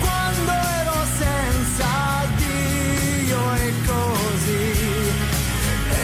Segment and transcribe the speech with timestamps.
[0.00, 1.86] quando ero senza
[2.36, 4.72] Dio e così,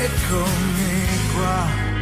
[0.04, 0.94] eccomi
[1.34, 1.92] qua.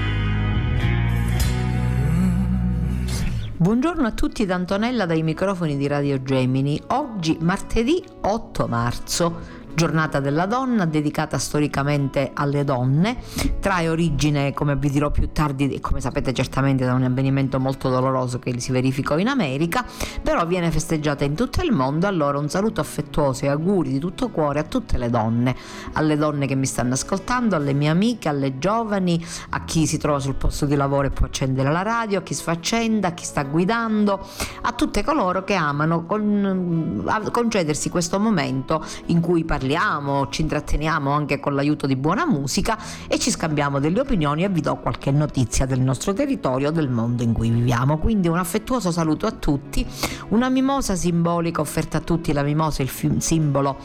[3.57, 6.83] Buongiorno a tutti da Antonella dai microfoni di Radio Gemini.
[6.89, 13.17] Oggi martedì 8 marzo giornata della donna dedicata storicamente alle donne,
[13.61, 18.39] trae origine, come vi dirò più tardi, come sapete certamente da un avvenimento molto doloroso
[18.39, 19.85] che si verificò in America,
[20.23, 24.29] però viene festeggiata in tutto il mondo, allora un saluto affettuoso e auguri di tutto
[24.29, 25.57] cuore a tutte le donne,
[25.95, 30.19] alle donne che mi stanno ascoltando, alle mie amiche, alle giovani, a chi si trova
[30.19, 33.43] sul posto di lavoro e può accendere la radio, a chi sfaccenda, a chi sta
[33.43, 34.27] guidando,
[34.63, 41.13] a tutte coloro che amano con, concedersi questo momento in cui parliamo parliamo, ci intratteniamo
[41.13, 45.13] anche con l'aiuto di buona musica e ci scambiamo delle opinioni e vi do qualche
[45.13, 47.99] notizia del nostro territorio, del mondo in cui viviamo.
[47.99, 49.87] Quindi un affettuoso saluto a tutti,
[50.31, 53.77] una mimosa simbolica offerta a tutti, la mimosa è il simbolo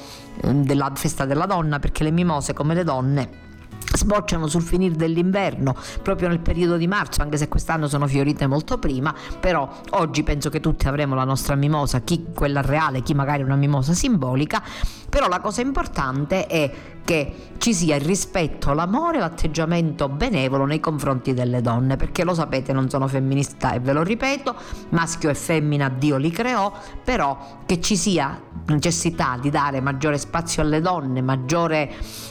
[0.41, 3.45] ehm, della festa della donna perché le mimose come le donne
[3.93, 8.77] sbocciano sul finire dell'inverno, proprio nel periodo di marzo, anche se quest'anno sono fiorite molto
[8.77, 13.43] prima, però oggi penso che tutti avremo la nostra mimosa, chi quella reale, chi magari
[13.43, 14.61] una mimosa simbolica,
[15.09, 16.71] però la cosa importante è
[17.07, 22.73] che ci sia il rispetto, l'amore, l'atteggiamento benevolo nei confronti delle donne, perché lo sapete,
[22.73, 24.53] non sono femminista e ve lo ripeto,
[24.89, 26.69] maschio e femmina Dio li creò,
[27.01, 31.89] però che ci sia necessità di dare maggiore spazio alle donne, maggiore,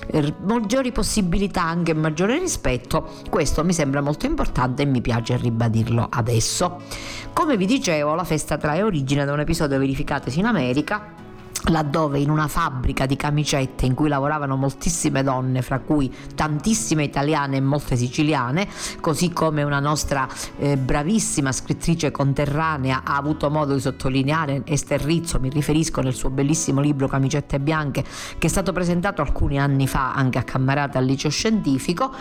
[0.09, 6.07] eh, maggiori possibilità, anche maggiore rispetto, questo mi sembra molto importante e mi piace ribadirlo
[6.11, 6.83] adesso.
[7.33, 11.25] Come vi dicevo, la festa trae origine da un episodio verificatosi in America
[11.65, 17.57] laddove in una fabbrica di camicette in cui lavoravano moltissime donne, fra cui tantissime italiane
[17.57, 18.69] e molte siciliane,
[19.01, 20.29] così come una nostra
[20.59, 26.31] eh, bravissima scrittrice conterranea ha avuto modo di sottolineare, Esther Rizzo, mi riferisco nel suo
[26.31, 28.05] bellissimo libro Camicette Bianche,
[28.39, 32.13] che è stato presentato alcuni anni fa anche a Cammarata al liceo scientifico,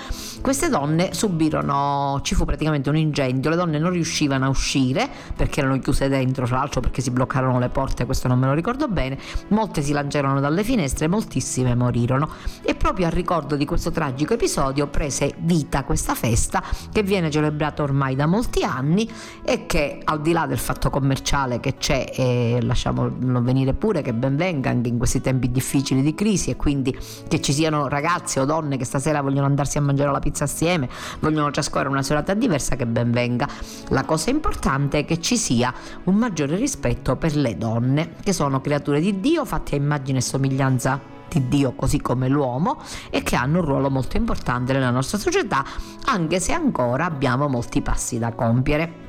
[0.41, 5.59] queste donne subirono, ci fu praticamente un incendio, le donne non riuscivano a uscire perché
[5.59, 8.87] erano chiuse dentro, fra l'altro perché si bloccarono le porte, questo non me lo ricordo
[8.87, 9.17] bene,
[9.49, 12.29] molte si lanciarono dalle finestre, moltissime morirono.
[12.63, 17.83] E proprio a ricordo di questo tragico episodio prese vita questa festa che viene celebrata
[17.83, 19.09] ormai da molti anni
[19.43, 24.13] e che al di là del fatto commerciale che c'è, e lasciamolo venire pure che
[24.13, 26.97] ben venga anche in questi tempi difficili di crisi e quindi
[27.27, 30.89] che ci siano ragazzi o donne che stasera vogliono andarsi a mangiare la pizza assieme,
[31.19, 33.47] vogliono trascorrere una serata diversa, che ben venga.
[33.89, 35.73] La cosa importante è che ci sia
[36.05, 40.21] un maggiore rispetto per le donne che sono creature di Dio fatti a immagine e
[40.21, 45.17] somiglianza di Dio così come l'uomo e che hanno un ruolo molto importante nella nostra
[45.17, 45.65] società
[46.05, 49.04] anche se ancora abbiamo molti passi da compiere.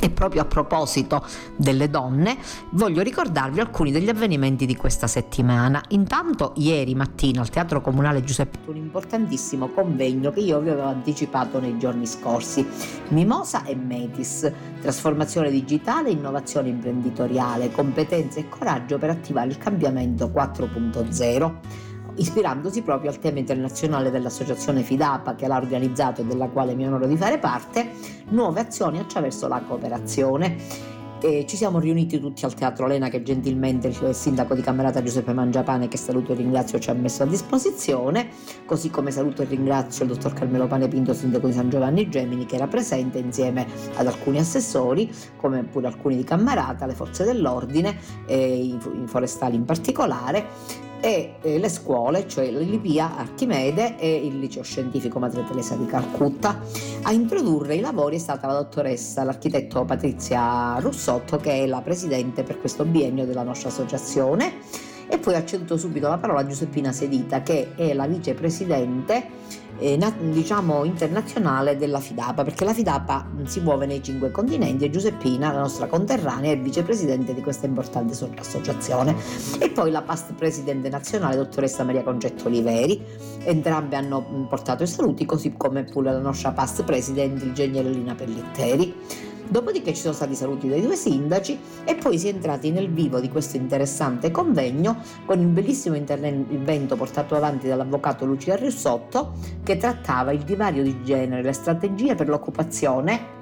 [0.00, 1.24] E proprio a proposito
[1.56, 2.36] delle donne,
[2.70, 5.82] voglio ricordarvi alcuni degli avvenimenti di questa settimana.
[5.88, 11.60] Intanto, ieri mattina al Teatro Comunale Giuseppe un importantissimo convegno che io vi avevo anticipato
[11.60, 12.66] nei giorni scorsi.
[13.08, 21.90] Mimosa e Metis, trasformazione digitale, innovazione imprenditoriale, competenze e coraggio per attivare il cambiamento 4.0
[22.16, 27.06] ispirandosi proprio al tema internazionale dell'associazione FIDAPA che l'ha organizzato e della quale mi onoro
[27.06, 27.90] di fare parte,
[28.28, 30.90] nuove azioni attraverso la cooperazione.
[31.24, 35.32] E ci siamo riuniti tutti al Teatro Lena che gentilmente il sindaco di Camerata Giuseppe
[35.32, 38.30] Mangiapane che saluto e ringrazio ci ha messo a disposizione,
[38.66, 42.56] così come saluto e ringrazio il dottor Carmelo Panepinto, sindaco di San Giovanni Gemini che
[42.56, 48.56] era presente insieme ad alcuni assessori, come pure alcuni di Camerata, le forze dell'ordine, e
[48.56, 55.18] i forestali in particolare e eh, le scuole, cioè l'Ilipia Archimede e il liceo scientifico
[55.18, 56.60] Madre Teresa di Calcutta.
[57.02, 62.44] A introdurre i lavori è stata la dottoressa, l'architetto Patrizia Russotto, che è la presidente
[62.44, 64.60] per questo biennio della nostra associazione
[65.08, 65.44] e poi ha
[65.76, 69.98] subito la parola a Giuseppina Sedita che è la vicepresidente eh,
[70.30, 75.60] diciamo internazionale della Fidapa perché la Fidapa si muove nei cinque continenti e Giuseppina la
[75.60, 79.16] nostra conterranea è vicepresidente di questa importante associazione.
[79.58, 83.02] E poi la past presidente nazionale dottoressa Maria Concetto Oliveri.
[83.44, 89.30] Entrambe hanno portato i saluti così come pure la nostra past presidente ingegnere Lina Pellitteri
[89.48, 92.90] Dopodiché ci sono stati i saluti dai due sindaci e poi si è entrati nel
[92.90, 99.76] vivo di questo interessante convegno con il bellissimo intervento portato avanti dall'avvocato Lucia Riussotto che
[99.76, 103.40] trattava il divario di genere, le strategie per l'occupazione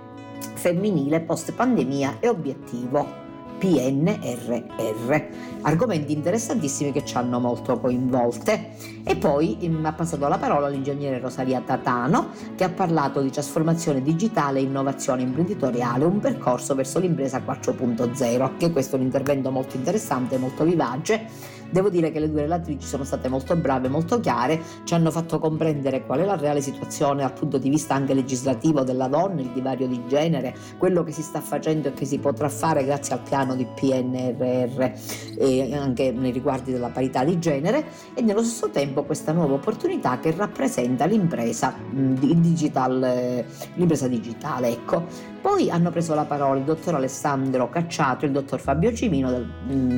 [0.55, 3.30] femminile post pandemia e obiettivo.
[3.61, 5.23] PNRR.
[5.61, 8.71] Argomenti interessantissimi che ci hanno molto coinvolte.
[9.05, 14.03] E poi mm, ha passato la parola l'ingegnere Rosaria Tatano che ha parlato di trasformazione
[14.03, 18.41] digitale e innovazione imprenditoriale, un percorso verso l'impresa 4.0.
[18.41, 22.87] Anche questo è un intervento molto interessante, molto vivace Devo dire che le due relatrici
[22.87, 27.23] sono state molto brave, molto chiare, ci hanno fatto comprendere qual è la reale situazione
[27.23, 31.23] dal punto di vista anche legislativo della donna, il divario di genere, quello che si
[31.23, 34.91] sta facendo e che si potrà fare grazie al piano di PNRR
[35.39, 37.85] e anche nei riguardi della parità di genere
[38.15, 43.45] e nello stesso tempo questa nuova opportunità che rappresenta l'impresa, digital,
[43.75, 44.69] l'impresa digitale.
[44.69, 45.29] Ecco.
[45.41, 49.43] Poi hanno preso la parola il dottor Alessandro Cacciato e il dottor Fabio Cimino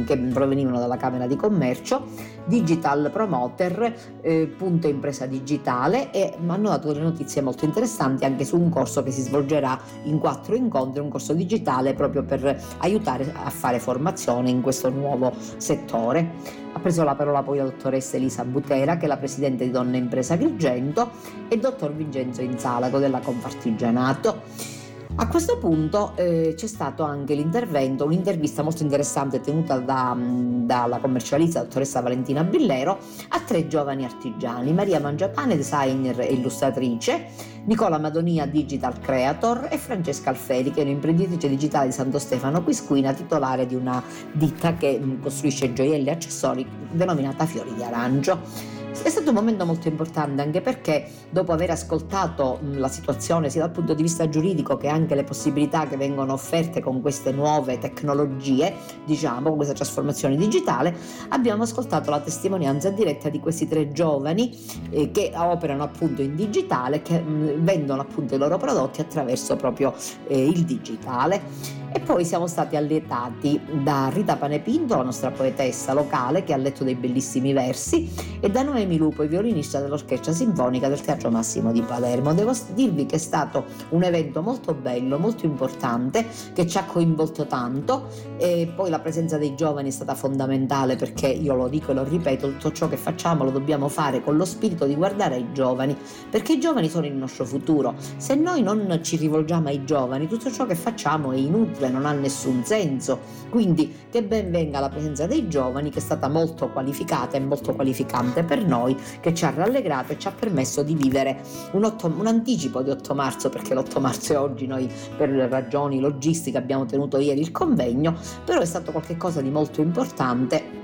[0.07, 2.05] che provenivano dalla Camera di Commercio commercio,
[2.45, 8.45] digital promoter, eh, punto impresa digitale e mi hanno dato delle notizie molto interessanti anche
[8.45, 13.33] su un corso che si svolgerà in quattro incontri, un corso digitale proprio per aiutare
[13.33, 16.61] a fare formazione in questo nuovo settore.
[16.73, 19.97] Ha preso la parola poi la dottoressa Elisa Butera, che è la presidente di Donna
[19.97, 21.11] Impresa Agrigento,
[21.49, 24.72] e il dottor Vincenzo Inzalago della Confartigianato.
[25.15, 31.61] A questo punto eh, c'è stato anche l'intervento, un'intervista molto interessante tenuta da, dalla commercialista
[31.61, 32.99] dottoressa Valentina Billero
[33.29, 37.27] a tre giovani artigiani, Maria Mangiapane, designer e illustratrice,
[37.67, 43.13] Nicola Madonia, digital creator e Francesca Alferi, che è un'imprenditrice digitale di Santo Stefano Quisquina,
[43.13, 48.72] titolare di una ditta che costruisce gioielli e accessori denominata Fiori di Arancio.
[49.01, 53.71] È stato un momento molto importante anche perché dopo aver ascoltato la situazione sia dal
[53.71, 58.75] punto di vista giuridico che anche le possibilità che vengono offerte con queste nuove tecnologie,
[59.05, 60.95] diciamo, con questa trasformazione digitale,
[61.31, 64.57] abbiamo ascoltato la testimonianza diretta di questi tre giovani
[64.91, 69.95] eh, che operano appunto in digitale, che mh, vendono appunto i loro prodotti attraverso proprio
[70.29, 71.82] eh, il digitale.
[71.95, 76.85] E poi siamo stati allietati da Rita Panepinto, la nostra poetessa locale, che ha letto
[76.85, 78.11] dei bellissimi versi,
[78.41, 82.33] e da Noemi Lupo, violinista dell'Orchestra Sinfonica del Teatro Massimo di Palermo.
[82.33, 87.47] Devo dirvi che è stato un evento molto bello, molto importante, che ci ha coinvolto
[87.47, 88.09] tanto
[88.39, 92.05] e poi la presenza dei giovani è stata fondamentale perché io lo dico e lo
[92.05, 95.95] ripeto, tutto ciò che facciamo lo dobbiamo fare con lo spirito di guardare ai giovani,
[96.31, 97.95] perché i giovani sono il nostro futuro.
[98.17, 102.07] Se noi non ci rivolgiamo ai giovani, tutto ciò che facciamo è inutile inutile, non
[102.07, 103.19] ha nessun senso.
[103.49, 107.75] Quindi che ben venga la presenza dei giovani che è stata molto qualificata e molto
[107.75, 111.41] qualificante per noi, che ci ha rallegrato e ci ha permesso di vivere
[111.73, 116.01] un, 8, un anticipo di 8 marzo, perché l'8 marzo è oggi noi per ragioni
[116.01, 118.15] logistiche abbiamo tenuto ieri il convegno,
[118.45, 120.81] però è stato qualcosa di molto importante,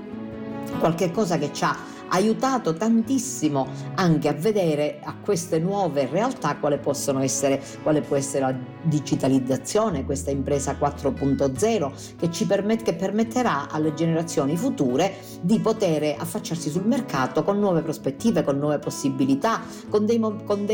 [0.79, 7.21] qualcosa che ci ha aiutato tantissimo anche a vedere a queste nuove realtà quale possono
[7.21, 13.93] essere, quale può essere la digitalizzazione, questa impresa 4.0 che ci permette, che permetterà alle
[13.93, 20.19] generazioni future di poter affacciarsi sul mercato con nuove prospettive, con nuove possibilità, con, dei,
[20.19, 20.65] con,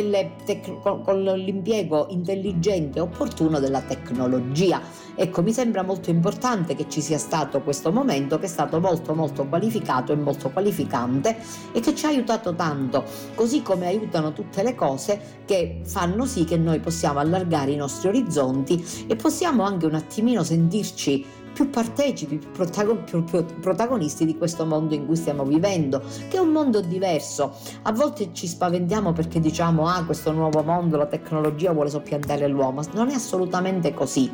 [0.46, 4.82] tec- con, con l'impiego intelligente e opportuno della tecnologia.
[5.18, 9.16] Ecco, mi sembra molto importante che ci sia stato questo momento che è stato molto
[9.16, 11.38] molto qualificato e molto qualificante
[11.72, 16.44] e che ci ha aiutato tanto, così come aiutano tutte le cose che fanno sì
[16.44, 22.36] che noi possiamo allargare i nostri orizzonti e possiamo anche un attimino sentirci più partecipi,
[22.36, 26.50] più, protagon- più, più protagonisti di questo mondo in cui stiamo vivendo, che è un
[26.50, 27.56] mondo diverso.
[27.84, 32.82] A volte ci spaventiamo perché diciamo ah questo nuovo mondo, la tecnologia vuole soppiantare l'uomo,
[32.92, 34.30] non è assolutamente così.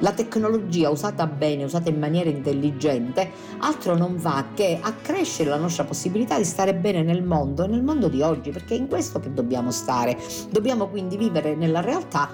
[0.00, 3.30] La tecnologia usata bene, usata in maniera intelligente,
[3.60, 7.82] altro non va che accrescere la nostra possibilità di stare bene nel mondo e nel
[7.82, 10.18] mondo di oggi, perché è in questo che dobbiamo stare.
[10.50, 12.28] Dobbiamo quindi vivere nella realtà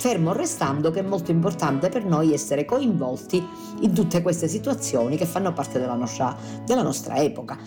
[0.00, 3.46] fermo restando che è molto importante per noi essere coinvolti
[3.80, 7.58] in tutte queste situazioni che fanno parte della nostra, della nostra epoca.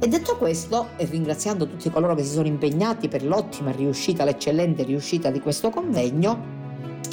[0.00, 4.82] E detto questo, e ringraziando tutti coloro che si sono impegnati per l'ottima riuscita, l'eccellente
[4.82, 6.54] riuscita di questo convegno,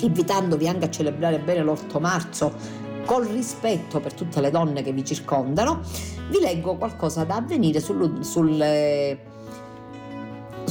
[0.01, 2.51] invitandovi anche a celebrare bene l'8 marzo
[3.05, 5.81] col rispetto per tutte le donne che vi circondano,
[6.31, 8.59] vi leggo qualcosa da avvenire sul, sul,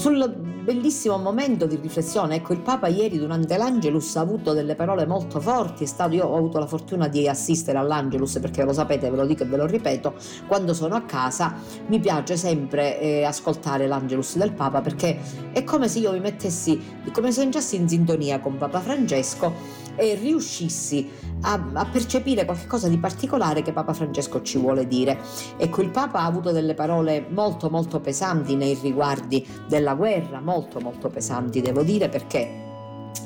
[0.03, 2.35] sul bellissimo momento di riflessione.
[2.35, 5.85] Ecco, il Papa ieri durante l'Angelus ha avuto delle parole molto forti.
[5.85, 9.25] È stato, io ho avuto la fortuna di assistere all'Angelus perché lo sapete, ve lo
[9.25, 10.15] dico e ve lo ripeto,
[10.49, 11.55] quando sono a casa
[11.87, 15.21] mi piace sempre eh, ascoltare l'Angelus del Papa perché
[15.53, 16.83] è come se io mi mettessi,
[17.13, 21.09] come se entrassi in sintonia con Papa Francesco e riuscissi
[21.43, 25.19] a, a, percepire qualcosa di particolare che Papa Francesco ci vuole dire.
[25.57, 30.81] Ecco, il Papa ha avuto delle parole molto molto pesanti nei riguardi della guerra, molto
[30.81, 32.72] molto pesanti devo dire perché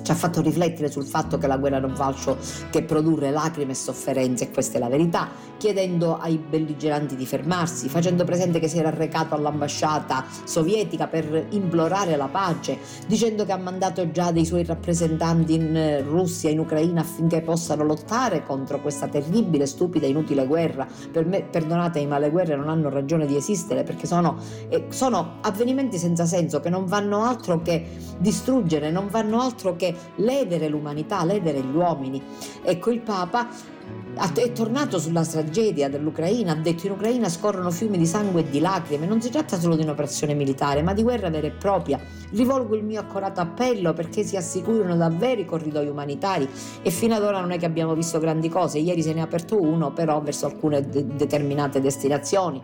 [0.02, 2.38] ci ha fatto riflettere sul fatto che la guerra non fa altro
[2.71, 7.88] che produrre lacrime e sofferenze, e questa è la verità, chiedendo ai belligeranti di fermarsi,
[7.88, 13.57] facendo presente che si era recato all'ambasciata sovietica per implorare la pace, dicendo che ha
[13.57, 19.09] mandato già dei suoi rappresentanti in eh, Russia, in Ucraina affinché possano lottare contro questa
[19.09, 20.87] terribile, stupida, inutile guerra.
[21.11, 24.37] Per me, perdonatemi, ma le guerre non hanno ragione di esistere perché sono,
[24.69, 27.85] eh, sono avvenimenti senza senso che non vanno altro che
[28.19, 29.75] distruggere, non vanno altro che
[30.16, 32.23] ledere l'umanità, ledere gli uomini.
[32.62, 33.49] Ecco, il Papa
[34.35, 38.61] è tornato sulla tragedia dell'Ucraina, ha detto in Ucraina scorrono fiumi di sangue e di
[38.61, 42.00] lacrime, non si tratta solo di un'operazione militare, ma di guerra vera e propria.
[42.30, 46.49] Rivolgo il mio accorato appello perché si assicurino davvero i corridoi umanitari
[46.83, 49.23] e fino ad ora non è che abbiamo visto grandi cose, ieri se ne è
[49.23, 52.62] aperto uno però verso alcune de- determinate destinazioni.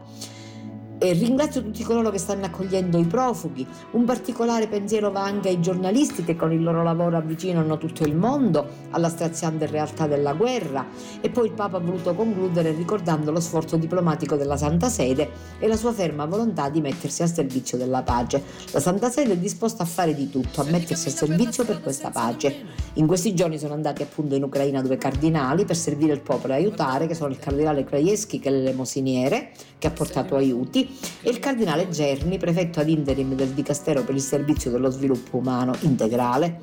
[1.02, 3.66] E ringrazio tutti coloro che stanno accogliendo i profughi.
[3.90, 8.14] Un particolare pensiero va anche ai giornalisti che con il loro lavoro avvicinano tutto il
[8.14, 10.86] mondo alla straziante realtà della guerra.
[11.20, 15.28] E poi il Papa ha voluto concludere ricordando lo sforzo diplomatico della Santa Sede
[15.58, 18.40] e la sua ferma volontà di mettersi a servizio della pace.
[18.70, 22.10] La Santa Sede è disposta a fare di tutto, a mettersi a servizio per questa
[22.10, 22.54] pace.
[22.94, 26.58] In questi giorni sono andati appunto in Ucraina due cardinali per servire il popolo e
[26.58, 30.91] aiutare, che sono il cardinale Krajewski che è l'elemosiniere, che ha portato aiuti,
[31.22, 35.74] e il cardinale Gerni, prefetto ad interim del Dicastero per il servizio dello sviluppo umano
[35.80, 36.58] integrale.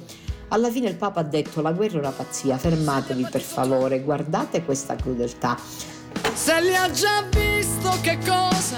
[0.50, 4.64] Alla fine il Papa ha detto la guerra è una pazzia, fermatevi per favore, guardate
[4.64, 5.58] questa crudeltà.
[6.34, 8.78] Se li ha già visto che cosa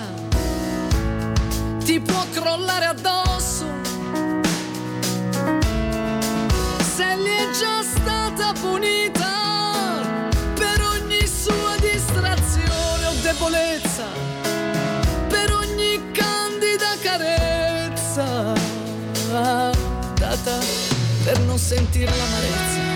[1.84, 3.65] ti può crollare addosso,
[6.93, 9.29] se li è già stata punita
[10.55, 14.30] per ogni sua distrazione o debolezza
[20.15, 20.59] data
[21.23, 22.89] per non sentire l'amarezza.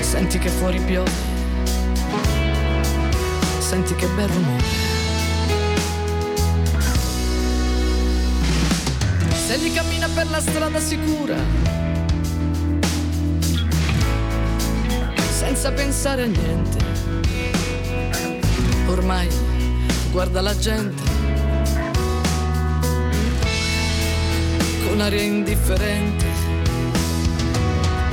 [0.00, 1.10] Senti che fuori piove,
[3.60, 4.64] senti che bel rumore.
[9.46, 11.36] Se gli cammina per la strada sicura,
[15.60, 16.78] senza pensare a niente.
[18.86, 19.28] Ormai
[20.10, 21.02] guarda la gente.
[24.86, 26.24] Con aria indifferente.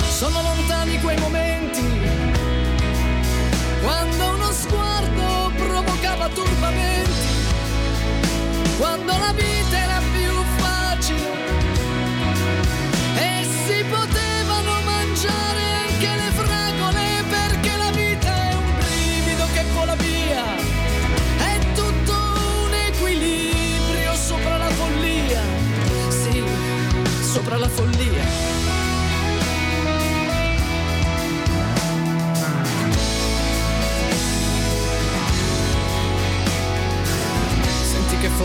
[0.10, 1.84] Sono lontani quei momenti.
[3.82, 7.28] Quando uno sguardo provocava turbamenti,
[8.78, 9.57] quando la vita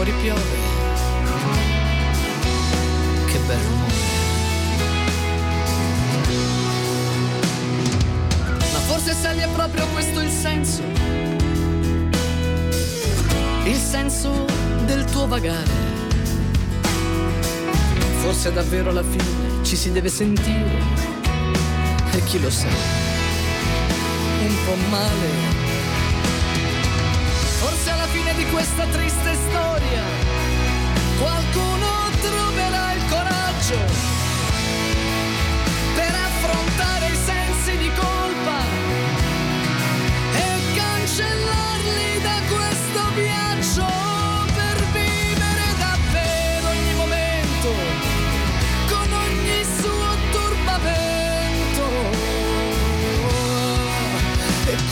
[0.02, 0.56] fuori piove,
[3.26, 3.92] che bel rumore.
[8.72, 10.82] Ma forse sai è proprio questo il senso,
[13.64, 14.44] il senso
[14.86, 15.90] del tuo vagare
[18.22, 20.80] Forse davvero alla fine ci si deve sentire.
[22.12, 25.61] E chi lo sa, un po' male.
[28.36, 30.02] Di questa triste storia
[31.18, 31.86] qualcuno
[32.20, 33.78] troverà il coraggio
[35.94, 38.58] per affrontare i sensi di colpa
[40.34, 44.02] e cancellarli da questo viaggio.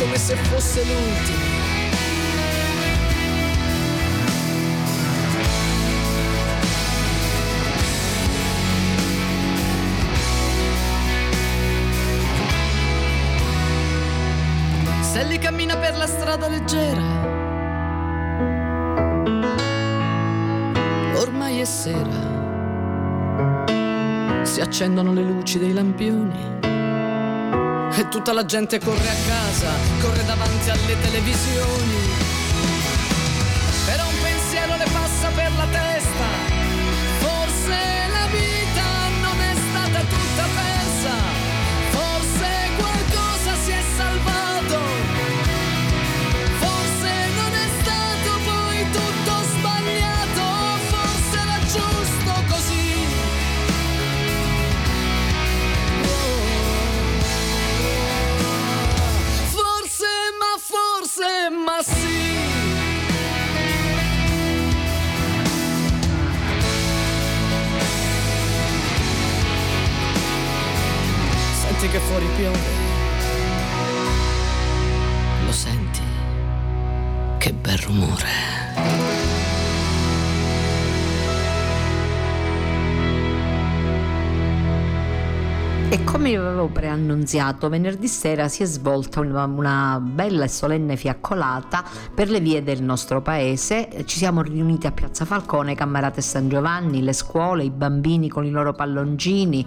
[0.01, 1.50] come se fosse l'ultimo.
[15.31, 17.03] Sally cammina per la strada leggera.
[21.21, 22.29] Ormai è sera.
[24.43, 26.59] Si accendono le luci dei lampioni.
[27.93, 29.71] E tutta la gente corre a casa,
[30.01, 32.30] corre davanti alle televisioni.
[71.91, 72.59] Che fuori piove.
[75.45, 76.01] Lo senti?
[77.39, 79.20] Che bel rumore.
[86.21, 91.83] Come vi avevo preannunziato, venerdì sera si è svolta una, una, bella e solenne fiaccolata
[92.15, 93.89] per le vie del nostro paese.
[94.05, 98.51] Ci siamo riuniti a Piazza Falcone, Cammarate San Giovanni, le scuole, i bambini con i
[98.51, 99.67] loro palloncini,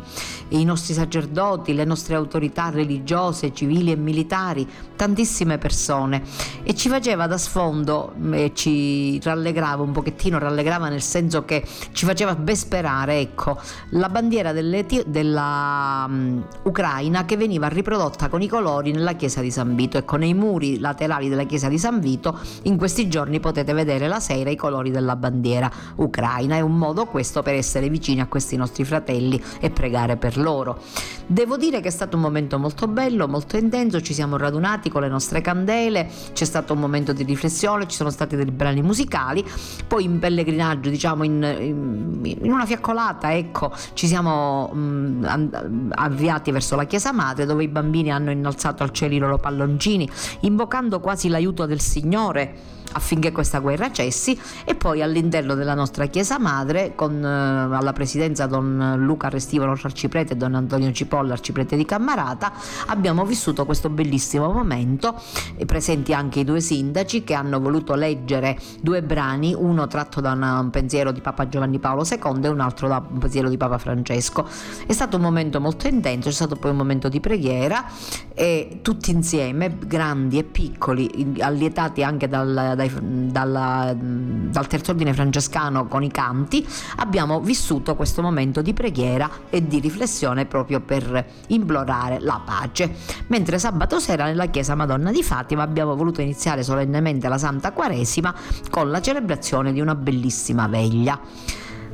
[0.50, 6.22] i nostri sacerdoti, le nostre autorità religiose, civili e militari, tantissime persone.
[6.62, 12.05] E ci faceva da sfondo e ci rallegrava un pochettino, rallegrava nel senso che ci
[12.05, 19.13] faceva ben sperare, ecco, la bandiera della ucraina che veniva riprodotta con i colori nella
[19.13, 19.97] chiesa di San Vito.
[19.97, 24.07] E con i muri laterali della chiesa di San Vito in questi giorni potete vedere
[24.07, 26.55] la sera i colori della bandiera ucraina.
[26.55, 30.79] È un modo questo per essere vicini a questi nostri fratelli e pregare per loro.
[31.25, 34.01] Devo dire che è stato un momento molto bello molto intenso.
[34.01, 38.09] Ci siamo radunati con le nostre candele c'è stato un momento di riflessione ci sono
[38.09, 39.46] stati dei brani musicali
[39.87, 46.75] poi in pellegrinaggio diciamo in, in, in una fiaccolata ecco ci siamo mh, avviati verso
[46.75, 50.09] la chiesa madre dove i bambini hanno innalzato al cielo i loro palloncini
[50.41, 56.37] invocando quasi l'aiuto del Signore affinché questa guerra cessi e poi all'interno della nostra chiesa
[56.37, 61.85] madre con eh, alla presidenza Don Luca Restivolo arciprete e Don Antonio Cipolla arciprete di
[61.85, 62.51] Cammarata
[62.87, 65.19] abbiamo vissuto questo bellissimo momento.
[65.65, 70.69] Presenti anche i due sindaci che hanno voluto leggere due brani uno tratto da un
[70.69, 74.48] pensiero di Papa Giovanni Paolo II e un altro da un pensiero di Papa Francesco.
[74.85, 77.85] È stato un momento molto intenso c'è stato poi un momento di preghiera
[78.33, 85.88] e tutti insieme grandi e piccoli allietati anche dal dai, dalla, dal terzo ordine francescano
[85.88, 86.66] con i canti,
[86.98, 92.96] abbiamo vissuto questo momento di preghiera e di riflessione proprio per implorare la pace.
[93.27, 98.33] Mentre sabato sera nella chiesa Madonna di Fatima abbiamo voluto iniziare solennemente la Santa Quaresima
[98.70, 101.20] con la celebrazione di una bellissima veglia.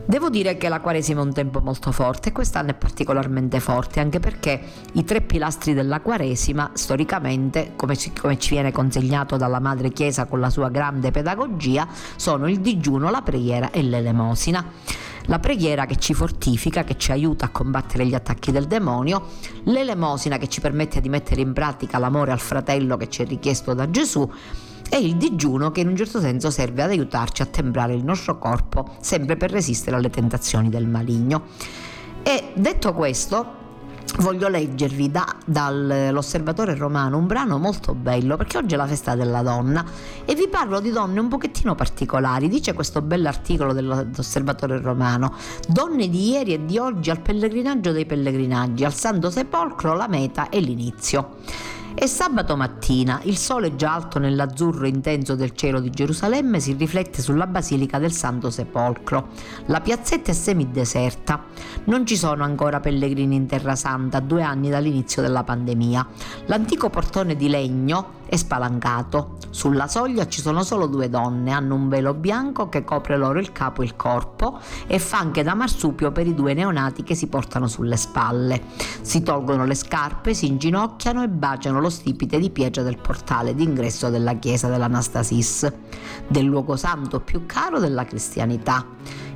[0.09, 3.99] Devo dire che la Quaresima è un tempo molto forte e quest'anno è particolarmente forte
[3.99, 4.59] anche perché
[4.93, 10.25] i tre pilastri della Quaresima storicamente, come ci, come ci viene consegnato dalla Madre Chiesa
[10.25, 14.65] con la sua grande pedagogia, sono il digiuno, la preghiera e l'elemosina.
[15.25, 19.27] La preghiera che ci fortifica, che ci aiuta a combattere gli attacchi del demonio,
[19.65, 23.75] l'elemosina che ci permette di mettere in pratica l'amore al fratello che ci è richiesto
[23.75, 24.27] da Gesù
[24.89, 28.37] e il digiuno che in un certo senso serve ad aiutarci a temprare il nostro
[28.37, 31.43] corpo sempre per resistere alle tentazioni del maligno.
[32.23, 33.57] E detto questo,
[34.17, 39.41] voglio leggervi da, dall'osservatore romano un brano molto bello perché oggi è la festa della
[39.41, 39.85] donna
[40.25, 45.35] e vi parlo di donne un pochettino particolari dice questo bell'articolo dell'osservatore romano
[45.67, 50.49] donne di ieri e di oggi al pellegrinaggio dei pellegrinaggi al santo sepolcro la meta
[50.49, 51.37] e l'inizio
[52.01, 57.21] e sabato mattina il sole già alto nell'azzurro intenso del cielo di Gerusalemme si riflette
[57.21, 59.27] sulla basilica del Santo Sepolcro.
[59.65, 61.43] La piazzetta è semideserta.
[61.85, 66.07] Non ci sono ancora pellegrini in Terra Santa, due anni dall'inizio della pandemia.
[66.45, 69.37] L'antico portone di legno è spalancato.
[69.49, 73.51] Sulla soglia ci sono solo due donne, hanno un velo bianco che copre loro il
[73.51, 77.27] capo e il corpo e fa anche da marsupio per i due neonati che si
[77.27, 78.61] portano sulle spalle.
[79.01, 84.09] Si tolgono le scarpe, si inginocchiano e baciano lo stipite di pietra del portale d'ingresso
[84.09, 85.71] della chiesa dell'Anastasis,
[86.27, 88.85] del luogo santo più caro della cristianità.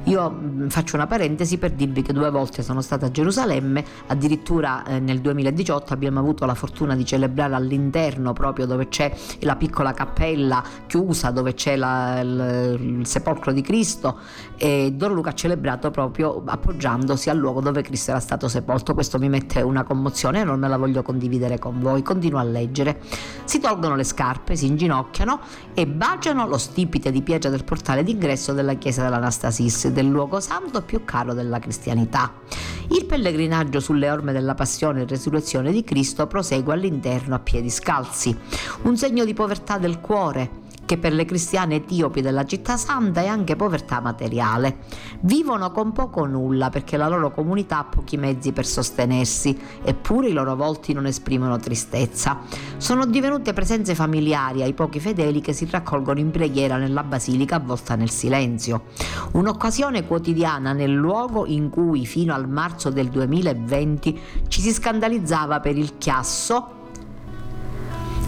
[0.05, 4.83] Io mm, faccio una parentesi per dirvi che due volte sono stata a Gerusalemme, addirittura
[4.83, 9.93] eh, nel 2018 abbiamo avuto la fortuna di celebrare all'interno proprio dove c'è la piccola
[9.93, 14.19] cappella chiusa, dove c'è la, il, il, sepolcro di Cristo
[14.57, 18.93] e Don Luca ha celebrato proprio appoggiandosi al luogo dove Cristo era stato sepolto.
[18.93, 22.01] Questo mi mette una commozione e non me la voglio condividere con voi.
[22.01, 22.99] Continuo a leggere.
[23.45, 25.39] Si tolgono le scarpe, si inginocchiano
[25.73, 30.81] e baciano lo stipite di pietra del portale d'ingresso della chiesa dell'Anastasis del luogo santo
[30.81, 32.33] più caro della cristianità.
[32.89, 38.37] Il pellegrinaggio sulle orme della passione e resurrezione di Cristo prosegue all'interno a piedi scalzi,
[38.81, 43.27] un segno di povertà del cuore, che per le cristiane etiopi della città santa è
[43.27, 44.79] anche povertà materiale.
[45.21, 50.29] Vivono con poco o nulla perché la loro comunità ha pochi mezzi per sostenersi, eppure
[50.29, 52.39] i loro volti non esprimono tristezza.
[52.77, 57.95] Sono divenute presenze familiari ai pochi fedeli che si raccolgono in preghiera nella basilica avvolta
[57.95, 58.83] nel silenzio.
[59.33, 65.77] Un'occasione quotidiana nel luogo in cui fino al marzo del 2020 ci si scandalizzava per
[65.77, 66.81] il chiasso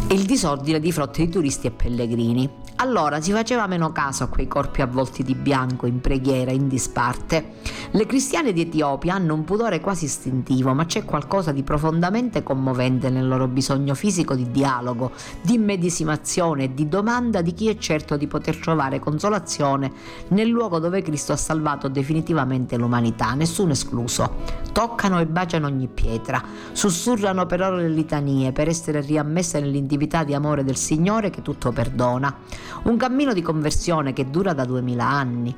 [0.09, 2.63] il disordine di frotte di turisti e pellegrini.
[2.77, 7.53] Allora si faceva meno caso a quei corpi avvolti di bianco in preghiera in disparte.
[7.91, 13.09] Le cristiane di Etiopia hanno un pudore quasi istintivo, ma c'è qualcosa di profondamente commovente
[13.09, 18.17] nel loro bisogno fisico di dialogo, di immedesimazione e di domanda di chi è certo
[18.17, 19.91] di poter trovare consolazione
[20.29, 24.63] nel luogo dove Cristo ha salvato definitivamente l'umanità, nessuno escluso.
[24.73, 29.61] Toccano e baciano ogni pietra, sussurrano per ore le litanie per essere riammesse
[29.95, 32.33] nell'intimità di amore del Signore che tutto perdona.
[32.83, 35.55] Un cammino di conversione che dura da duemila anni.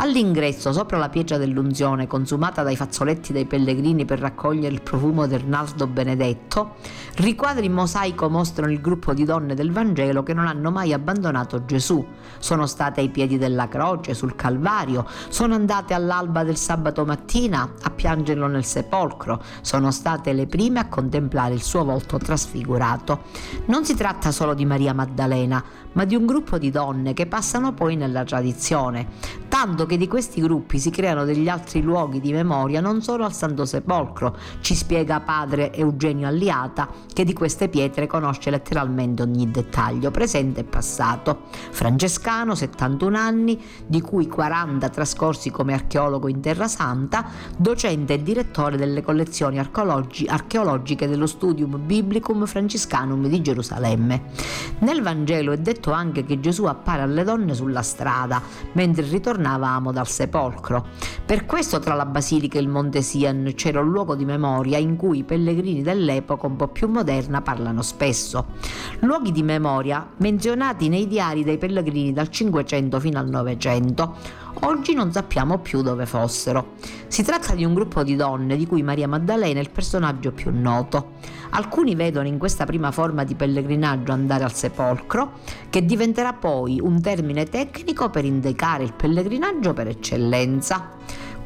[0.00, 5.44] All'ingresso, sopra la pietra dell'unzione, consumata dai fazzoletti dei pellegrini per raccogliere il profumo del
[5.44, 6.76] nardo benedetto,
[7.16, 11.64] riquadri in mosaico mostrano il gruppo di donne del Vangelo che non hanno mai abbandonato
[11.64, 12.06] Gesù.
[12.38, 17.90] Sono state ai piedi della croce, sul Calvario, sono andate all'alba del sabato mattina a
[17.90, 23.22] piangerlo nel sepolcro, sono state le prime a contemplare il suo volto trasfigurato.
[23.64, 25.60] Non si tratta solo di Maria Maddalena,
[25.94, 29.08] ma di un gruppo di donne che passano poi nella tradizione,
[29.48, 33.32] tanto che di questi gruppi si creano degli altri luoghi di memoria non solo al
[33.32, 40.10] Santo Sepolcro, ci spiega padre Eugenio Alliata, che di queste pietre conosce letteralmente ogni dettaglio,
[40.10, 41.46] presente e passato.
[41.70, 47.24] Francescano, 71 anni, di cui 40 trascorsi come archeologo in Terra Santa,
[47.56, 54.24] docente e direttore delle collezioni archeologi- archeologiche dello Studium Biblicum Franciscanum di Gerusalemme.
[54.80, 59.92] Nel Vangelo è detto anche che Gesù appare alle donne sulla strada, mentre ritornava tornavamo
[59.92, 60.86] dal sepolcro.
[61.24, 64.96] Per questo tra la basilica e il Monte Sian c'era un luogo di memoria in
[64.96, 68.46] cui i pellegrini dell'epoca un po' più moderna parlano spesso.
[69.00, 75.12] Luoghi di memoria menzionati nei diari dei pellegrini dal 500 fino al 900 oggi non
[75.12, 76.72] sappiamo più dove fossero.
[77.06, 80.50] Si tratta di un gruppo di donne di cui Maria Maddalena è il personaggio più
[80.52, 81.12] noto.
[81.50, 85.38] Alcuni vedono in questa prima forma di pellegrinaggio andare al sepolcro,
[85.70, 90.96] che diventerà poi un termine tecnico per indicare il pellegrinaggio per eccellenza.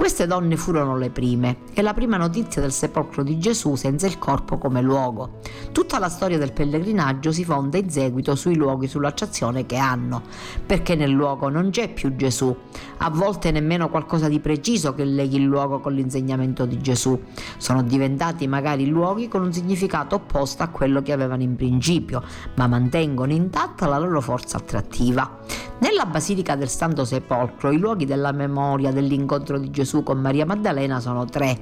[0.02, 4.18] Queste donne furono le prime e la prima notizia del sepolcro di Gesù senza il
[4.18, 5.38] corpo come luogo.
[5.70, 10.22] Tutta la storia del pellegrinaggio si fonda in seguito sui luoghi sull'acciazione che hanno,
[10.66, 12.52] perché nel luogo non c'è più Gesù,
[12.96, 17.16] a volte nemmeno qualcosa di preciso che leghi il luogo con l'insegnamento di Gesù.
[17.56, 22.24] Sono diventati magari luoghi con un significato opposto a quello che avevano in principio,
[22.56, 25.38] ma mantengono intatta la loro forza attrattiva.
[25.78, 31.00] Nella Basilica del Santo Sepolcro i luoghi della memoria dell'incontro di Gesù con Maria Maddalena
[31.00, 31.58] sono tre.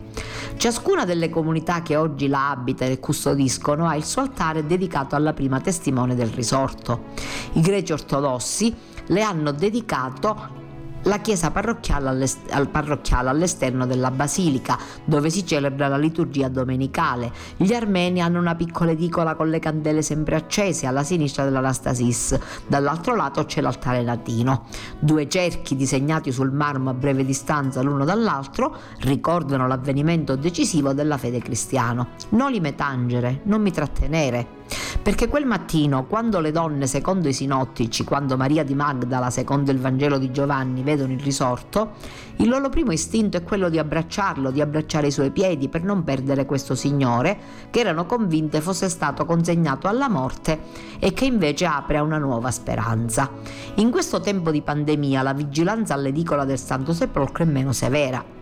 [0.56, 5.32] Ciascuna delle comunità che oggi la abitano e custodiscono ha il suo altare dedicato alla
[5.32, 7.06] prima testimone del risorto.
[7.54, 8.74] I greci ortodossi
[9.06, 10.58] le hanno dedicato
[11.04, 12.28] la chiesa parrocchiale,
[12.70, 17.32] parrocchiale, all'esterno della basilica, dove si celebra la liturgia domenicale.
[17.56, 22.38] Gli armeni hanno una piccola edicola con le candele sempre accese alla sinistra dell'Anastasis.
[22.66, 24.66] Dall'altro lato c'è l'altare latino.
[24.98, 31.40] Due cerchi disegnati sul marmo a breve distanza l'uno dall'altro ricordano l'avvenimento decisivo della fede
[31.40, 32.06] cristiana.
[32.30, 34.58] Non li metangere, non mi trattenere.
[35.02, 39.78] Perché quel mattino, quando le donne, secondo i sinottici, quando Maria di Magdala, secondo il
[39.78, 41.92] Vangelo di Giovanni, vedono il risorto,
[42.36, 46.04] il loro primo istinto è quello di abbracciarlo, di abbracciare i suoi piedi per non
[46.04, 47.38] perdere questo Signore,
[47.70, 50.58] che erano convinte fosse stato consegnato alla morte
[50.98, 53.30] e che invece apre a una nuova speranza.
[53.76, 58.38] In questo tempo di pandemia la vigilanza all'edicola del Santo Sepolcro è meno severa,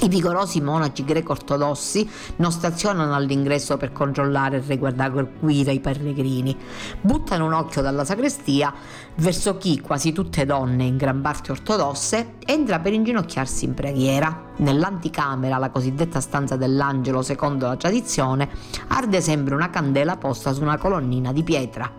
[0.00, 6.56] I vigorosi monaci greco-ortodossi non stazionano all'ingresso per controllare e riguardare i pellegrini.
[7.00, 8.72] Buttano un occhio dalla sagrestia
[9.18, 14.52] verso chi, quasi tutte donne in gran parte ortodosse, entra per inginocchiarsi in preghiera.
[14.58, 18.48] Nell'anticamera, la cosiddetta stanza dell'angelo secondo la tradizione,
[18.88, 21.90] arde sempre una candela posta su una colonnina di pietra.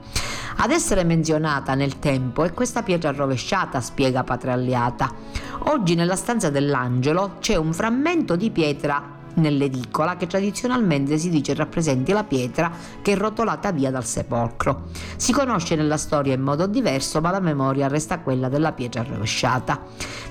[0.62, 5.14] Ad essere menzionata nel tempo è questa pietra rovesciata, spiega Patralliata.
[5.66, 12.12] Oggi nella stanza dell'angelo c'è un frammento di pietra nell'edicola che tradizionalmente si dice rappresenti
[12.12, 12.72] la pietra
[13.02, 14.84] che è rotolata via dal sepolcro.
[15.16, 19.82] Si conosce nella storia in modo diverso, ma la memoria resta quella della pietra rovesciata.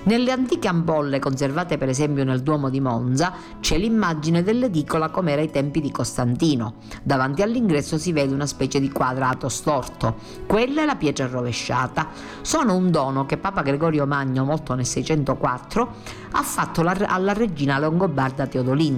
[0.05, 5.41] Nelle antiche ampolle conservate per esempio nel Duomo di Monza c'è l'immagine dell'edicola come era
[5.41, 6.75] ai tempi di Costantino.
[7.03, 10.17] Davanti all'ingresso si vede una specie di quadrato storto.
[10.47, 12.09] Quella è la pietra rovesciata.
[12.43, 15.95] Sono un dono che Papa Gregorio Magno, molto nel 604,
[16.33, 18.47] ha fatto alla regina longobarda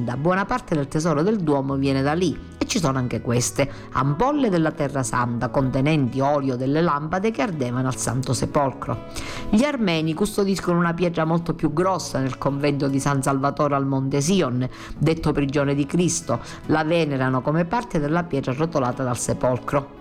[0.01, 0.17] Teodolinda.
[0.17, 4.49] Buona parte del tesoro del Duomo viene da lì e ci sono anche queste, ampolle
[4.49, 9.07] della Terra Santa contenenti olio delle lampade che ardevano al Santo Sepolcro.
[9.51, 14.21] Gli armeni custodiscono una pietra molto più grossa nel convento di San Salvatore al Monte
[14.21, 20.00] Sion, detto prigione di Cristo, la venerano come parte della pietra rotolata dal sepolcro.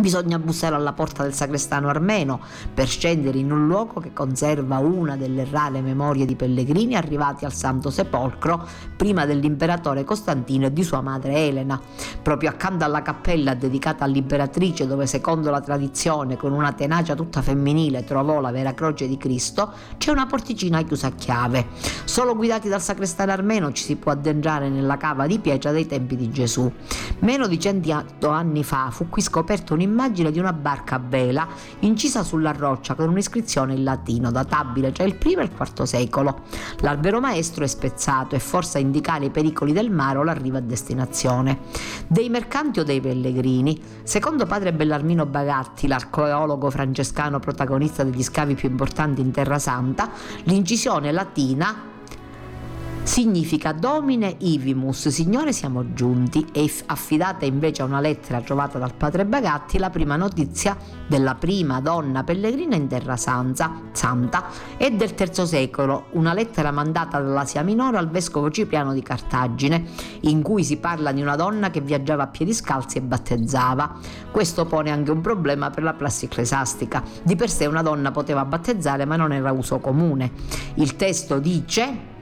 [0.00, 2.40] Bisogna bussare alla porta del sacrestano armeno
[2.74, 7.52] per scendere in un luogo che conserva una delle rare memorie di pellegrini arrivati al
[7.52, 8.66] Santo Sepolcro
[8.96, 11.80] prima dell'imperatore Costantino e di sua madre Elena.
[12.22, 18.02] Proprio accanto alla cappella dedicata all'imperatrice dove secondo la tradizione con una tenacia tutta femminile
[18.02, 21.68] trovò la vera croce di Cristo, c'è una porticina chiusa a chiave.
[22.04, 26.16] Solo guidati dal sacrestano armeno ci si può addentrare nella cava di pietra dei tempi
[26.16, 26.70] di Gesù.
[27.20, 31.46] Meno di cento anni fa fu qui scoperto un un'immagine di una barca a vela
[31.80, 36.42] incisa sulla roccia con un'iscrizione in latino databile tra il primo e il IV secolo.
[36.80, 40.60] L'albero maestro è spezzato e forse a indicare i pericoli del mare o l'arrivo a
[40.60, 41.60] destinazione.
[42.06, 43.80] Dei mercanti o dei pellegrini?
[44.02, 50.10] Secondo padre Bellarmino Bagatti, l'archeologo francescano protagonista degli scavi più importanti in Terra Santa,
[50.44, 51.92] l'incisione latina
[53.04, 59.26] significa Domine Ivimus, Signore siamo giunti, e affidata invece a una lettera trovata dal padre
[59.26, 64.46] Bagatti la prima notizia della prima donna pellegrina in Terra Santa, Santa
[64.78, 69.84] è del III secolo, una lettera mandata dall'Asia Minore al vescovo Cipriano di Cartagine,
[70.20, 73.98] in cui si parla di una donna che viaggiava a piedi scalzi e battezzava.
[74.30, 77.02] Questo pone anche un problema per la prassi ecclesiastica.
[77.22, 80.32] Di per sé una donna poteva battezzare ma non era uso comune.
[80.76, 82.12] Il testo dice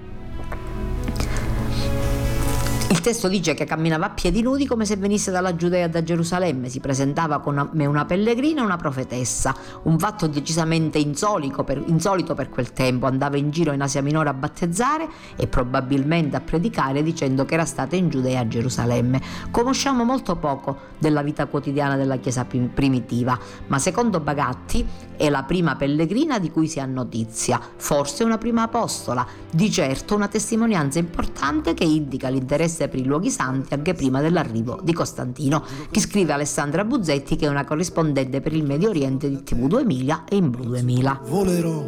[2.92, 6.68] il testo dice che camminava a piedi nudi come se venisse dalla Giudea da Gerusalemme,
[6.68, 12.50] si presentava come una pellegrina e una profetessa, un fatto decisamente insolito per, insolito per
[12.50, 17.46] quel tempo, andava in giro in Asia Minore a battezzare e probabilmente a predicare dicendo
[17.46, 19.22] che era stata in Giudea a Gerusalemme.
[19.50, 25.76] Conosciamo molto poco della vita quotidiana della Chiesa primitiva, ma secondo Bagatti è la prima
[25.76, 31.74] pellegrina di cui si ha notizia, forse una prima apostola, di certo una testimonianza importante
[31.74, 35.64] che indica l'interesse per i luoghi santi anche prima dell'arrivo di Costantino.
[35.90, 40.24] Chi scrive Alessandra Buzzetti che è una corrispondente per il Medio Oriente di TV 2000
[40.28, 41.20] e in Blu 2000.
[41.24, 41.84] Volerò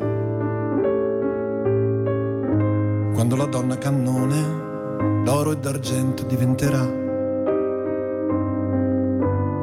[3.14, 7.02] quando la donna cannone d'oro e d'argento diventerà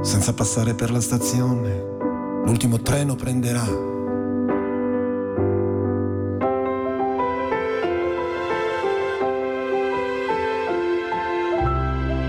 [0.01, 1.89] senza passare per la stazione
[2.45, 3.90] l'ultimo treno prenderà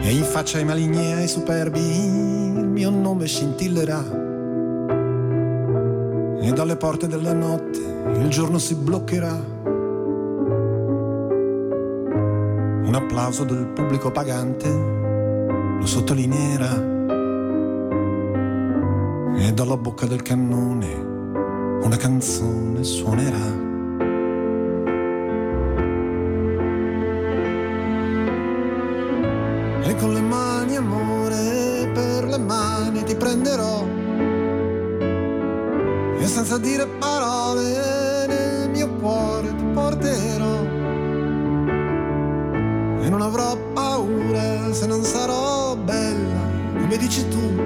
[0.04, 4.04] E in faccia ai maligni e ai superbi il mio nome scintillerà.
[6.40, 7.78] E dalle porte della notte
[8.18, 9.40] il giorno si bloccherà.
[12.84, 16.90] Un applauso del pubblico pagante lo sottolineerà.
[19.36, 21.10] E dalla bocca del cannone
[21.82, 23.71] una canzone suonerà.
[33.42, 33.84] Prenderò.
[36.18, 40.60] E senza dire parole nel mio cuore ti porterò.
[43.02, 47.61] E non avrò paura se non sarò bella come dici tu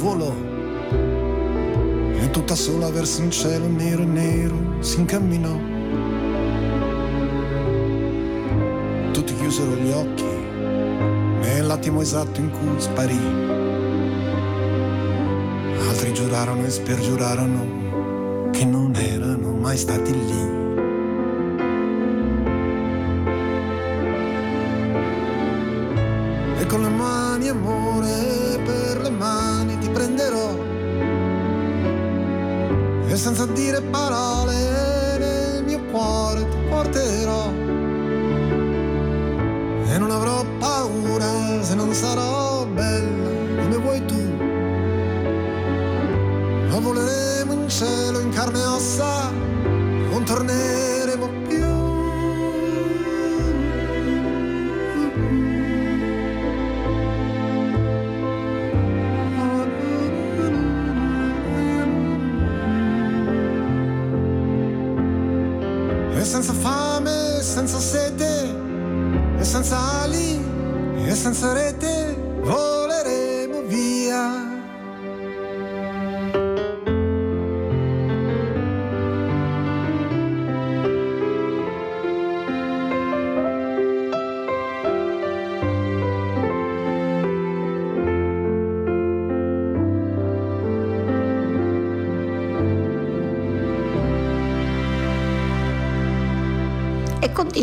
[0.00, 0.32] volò.
[2.18, 5.54] E tutta sola verso un cielo nero e nero si incamminò.
[9.12, 10.24] Tutti chiusero gli occhi
[11.40, 13.18] nell'attimo esatto in cui sparì.
[15.88, 20.58] Altri giurarono e spergiurarono che non erano mai stati lì.
[26.70, 28.39] con le mani amore,
[33.20, 37.48] senza dire parole nel mio cuore ti porterò.
[39.84, 43.28] E non avrò paura se non sarò bella
[43.62, 44.22] come vuoi tu.
[46.70, 50.79] Ma voleremo in cielo in carne e ossa non torneremo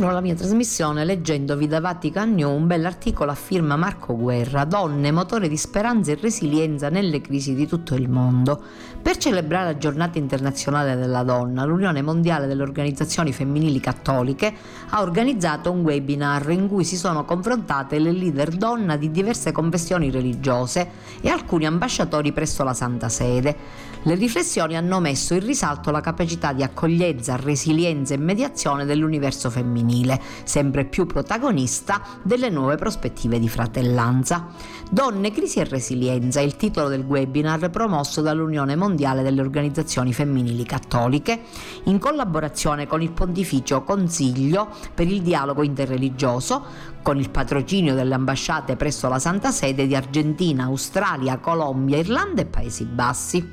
[0.07, 5.11] Continuo la mia trasmissione leggendovi da Vatican New un bell'articolo a firma Marco Guerra, Donne,
[5.11, 8.57] motore di speranza e resilienza nelle crisi di tutto il mondo.
[9.01, 14.53] Per celebrare la giornata internazionale della donna, l'Unione Mondiale delle Organizzazioni Femminili Cattoliche
[14.91, 20.09] ha organizzato un webinar in cui si sono confrontate le leader donna di diverse confessioni
[20.09, 20.89] religiose
[21.19, 23.55] e alcuni ambasciatori presso la Santa Sede.
[24.03, 30.21] Le riflessioni hanno messo in risalto la capacità di accoglienza, resilienza e mediazione dell'universo femminile,
[30.43, 34.47] sempre più protagonista delle nuove prospettive di fratellanza.
[34.89, 41.41] Donne, crisi e resilienza il titolo del webinar promosso dall'Unione Mondiale delle Organizzazioni Femminili Cattoliche
[41.85, 48.75] in collaborazione con il Pontificio Consiglio per il dialogo interreligioso con il patrocinio delle ambasciate
[48.75, 53.47] presso la Santa Sede di Argentina, Australia, Colombia, Irlanda e Paesi Bassi.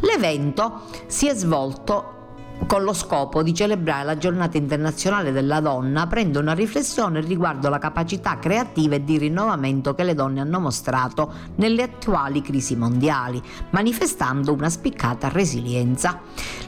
[0.00, 2.14] L'evento si è svolto
[2.66, 7.78] con lo scopo di celebrare la giornata internazionale della donna, aprendo una riflessione riguardo la
[7.78, 14.52] capacità creativa e di rinnovamento che le donne hanno mostrato nelle attuali crisi mondiali, manifestando
[14.52, 16.20] una spiccata resilienza.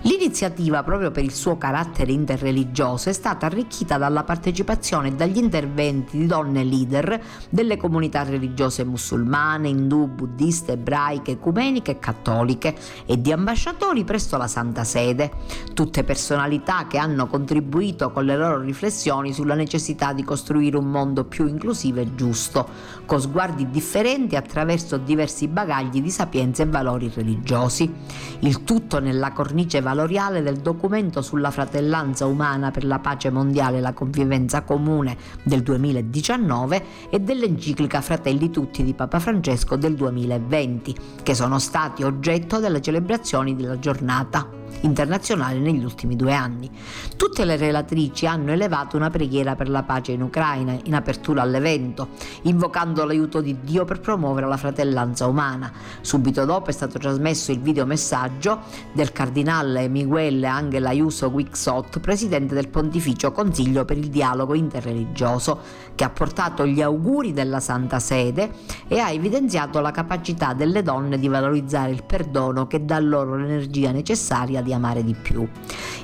[0.02, 6.18] L'iniziativa, proprio per il suo carattere interreligioso, è stata arricchita dalla partecipazione e dagli interventi
[6.18, 12.74] di donne leader delle comunità religiose musulmane, indù, buddiste, ebraiche, ecumeniche e cattoliche
[13.06, 15.32] e di ambasciatori presso la Santa Sede
[15.76, 21.24] tutte personalità che hanno contribuito con le loro riflessioni sulla necessità di costruire un mondo
[21.26, 22.66] più inclusivo e giusto,
[23.04, 27.92] con sguardi differenti attraverso diversi bagagli di sapienza e valori religiosi.
[28.38, 33.82] Il tutto nella cornice valoriale del documento sulla fratellanza umana per la pace mondiale e
[33.82, 41.34] la convivenza comune del 2019 e dell'enciclica Fratelli Tutti di Papa Francesco del 2020, che
[41.34, 46.70] sono stati oggetto delle celebrazioni della giornata internazionale negli ultimi due anni.
[47.16, 52.08] Tutte le relatrici hanno elevato una preghiera per la pace in Ucraina in apertura all'evento,
[52.42, 55.72] invocando l'aiuto di Dio per promuovere la fratellanza umana.
[56.00, 58.60] Subito dopo è stato trasmesso il videomessaggio
[58.92, 65.60] del cardinale Miguel Angela Ayuso Quixot, presidente del Pontificio Consiglio per il dialogo interreligioso,
[65.94, 68.50] che ha portato gli auguri della Santa Sede
[68.88, 73.90] e ha evidenziato la capacità delle donne di valorizzare il perdono che dà loro l'energia
[73.90, 75.48] necessaria di amare di più.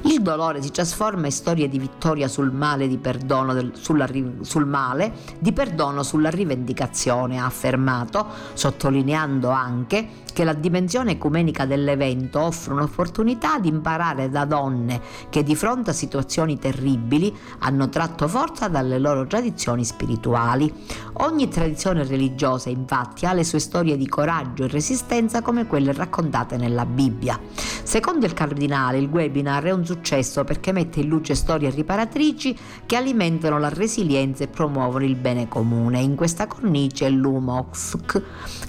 [0.02, 4.08] Il dolore si trasforma in storie di vittoria sul male, di perdono del, sulla,
[4.40, 12.40] sul male, di perdono sulla rivendicazione, ha affermato, sottolineando anche che la dimensione ecumenica dell'evento
[12.40, 18.68] offre un'opportunità di imparare da donne che di fronte a situazioni terribili hanno tratto forza
[18.68, 20.72] dalle loro tradizioni spirituali.
[21.14, 26.56] Ogni tradizione religiosa infatti ha le sue storie di coraggio e resistenza come quelle raccontate
[26.56, 27.38] nella Bibbia.
[27.82, 32.56] Secondo il, car- cardinale, il webinar è un successo perché mette in luce storie riparatrici
[32.84, 36.00] che alimentano la resilienza e promuovono il bene comune.
[36.00, 38.22] In questa cornice l'UMOXC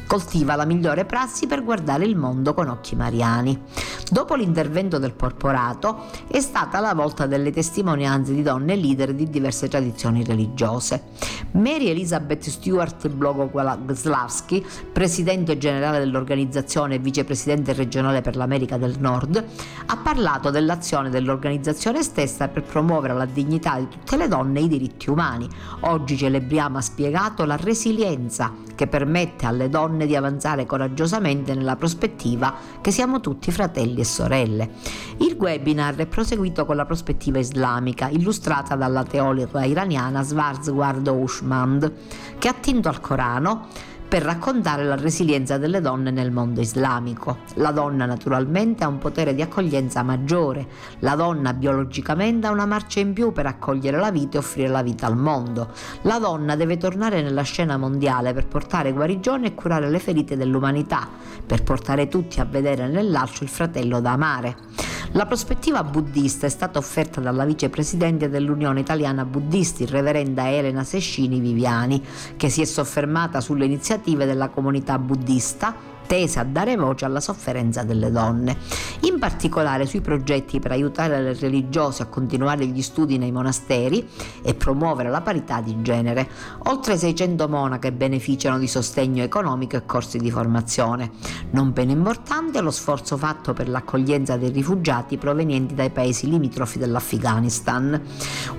[0.07, 3.61] coltiva la migliore prassi per guardare il mondo con occhi mariani.
[4.09, 9.67] Dopo l'intervento del porporato è stata la volta delle testimonianze di donne leader di diverse
[9.67, 11.03] tradizioni religiose.
[11.51, 19.45] Mary Elizabeth Stewart Blogoslavski, presidente generale dell'organizzazione e vicepresidente regionale per l'America del Nord,
[19.85, 24.67] ha parlato dell'azione dell'organizzazione stessa per promuovere la dignità di tutte le donne e i
[24.67, 25.47] diritti umani.
[25.81, 32.53] Oggi celebriamo, ha spiegato, la resilienza che permette alle donne di avanzare coraggiosamente nella prospettiva
[32.81, 34.69] che siamo tutti fratelli e sorelle.
[35.17, 41.91] Il webinar è proseguito con la prospettiva islamica, illustrata dalla teologa iraniana Svarzgard Ushmand,
[42.37, 43.67] che attinto al Corano
[44.13, 47.39] per raccontare la resilienza delle donne nel mondo islamico.
[47.55, 50.67] La donna naturalmente ha un potere di accoglienza maggiore,
[50.99, 54.83] la donna biologicamente ha una marcia in più per accogliere la vita e offrire la
[54.83, 55.71] vita al mondo.
[56.03, 61.09] La donna deve tornare nella scena mondiale per portare guarigione e curare le ferite dell'umanità,
[61.43, 64.55] per portare tutti a vedere nell'alcio il fratello da amare.
[65.15, 72.01] La prospettiva buddista è stata offerta dalla vicepresidente dell'Unione Italiana Buddisti, reverenda Elena Sescini Viviani,
[72.35, 77.83] che si è soffermata sulle iniziative della comunità buddista tese a dare voce alla sofferenza
[77.83, 78.57] delle donne,
[79.01, 84.07] in particolare sui progetti per aiutare le religiose a continuare gli studi nei monasteri
[84.41, 86.27] e promuovere la parità di genere.
[86.65, 91.11] Oltre 600 monache beneficiano di sostegno economico e corsi di formazione.
[91.51, 96.77] Non meno importante è lo sforzo fatto per l'accoglienza dei rifugiati provenienti dai paesi limitrofi
[96.77, 97.99] dell'Afghanistan.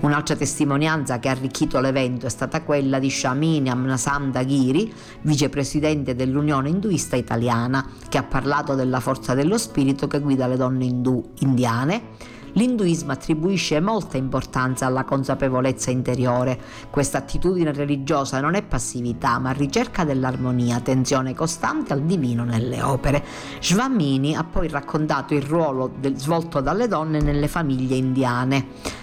[0.00, 4.92] Un'altra testimonianza che ha arricchito l'evento è stata quella di Shamini Amnasam Daghiri,
[5.22, 10.56] vicepresidente dell'Unione Induista Italiana italiana che ha parlato della forza dello spirito che guida le
[10.56, 12.32] donne indù indiane.
[12.56, 16.56] L'induismo attribuisce molta importanza alla consapevolezza interiore.
[16.88, 23.24] Questa attitudine religiosa non è passività, ma ricerca dell'armonia, attenzione costante al divino nelle opere.
[23.60, 29.02] Svamini ha poi raccontato il ruolo del, svolto dalle donne nelle famiglie indiane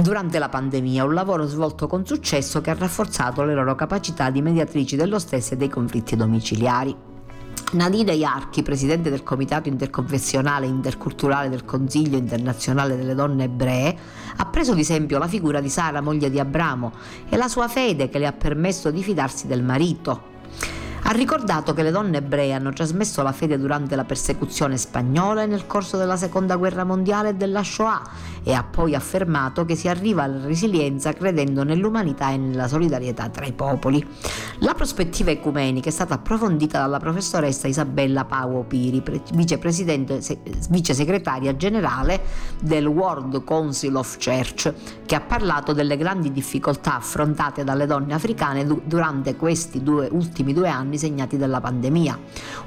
[0.00, 4.42] durante la pandemia, un lavoro svolto con successo che ha rafforzato le loro capacità di
[4.42, 6.96] mediatrici dello stesso e dei conflitti domiciliari.
[7.72, 13.96] Nadine Iarchi, presidente del Comitato Interconfessionale e Interculturale del Consiglio Internazionale delle Donne Ebree,
[14.36, 16.92] ha preso ad esempio la figura di Sara, moglie di Abramo,
[17.28, 20.29] e la sua fede che le ha permesso di fidarsi del marito,
[21.02, 25.46] ha ricordato che le donne ebree hanno trasmesso la fede durante la persecuzione spagnola e
[25.46, 28.02] nel corso della seconda guerra mondiale e della Shoah
[28.42, 33.44] e ha poi affermato che si arriva alla resilienza credendo nell'umanità e nella solidarietà tra
[33.44, 34.04] i popoli.
[34.60, 40.20] La prospettiva ecumenica è stata approfondita dalla professoressa Isabella Pauo Piri, vicepresidente,
[40.68, 42.22] vice segretaria generale
[42.60, 44.72] del World Council of Church,
[45.06, 50.68] che ha parlato delle grandi difficoltà affrontate dalle donne africane durante questi due, ultimi due
[50.68, 52.18] anni segnati dalla pandemia.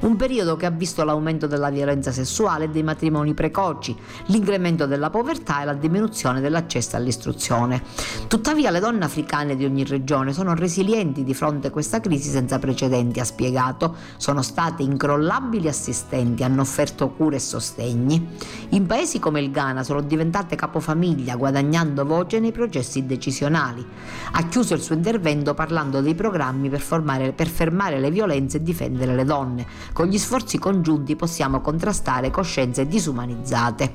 [0.02, 3.96] Un periodo che ha visto l'aumento della violenza sessuale e dei matrimoni precoci,
[4.28, 7.82] l'incremento della povertà e la diminuzione dell'accesso all'istruzione.
[8.28, 12.60] Tuttavia le donne africane di ogni regione sono resilienti di fronte a questa crisi senza
[12.60, 18.28] precedenti, ha spiegato, sono state incrollabili assistenti, hanno offerto cure e sostegni.
[18.70, 23.86] In paesi come il Ghana sono diventate capofamiglia, guadagnando voce nei processi decisionali.
[24.32, 28.64] Ha chiuso il suo intervento parlando dei programmi per, formare, per fermare le violenze e
[28.64, 29.68] difendere le donne.
[29.92, 33.92] Con gli sforzi congiunti possiamo contrastare coscienze disumanizzate.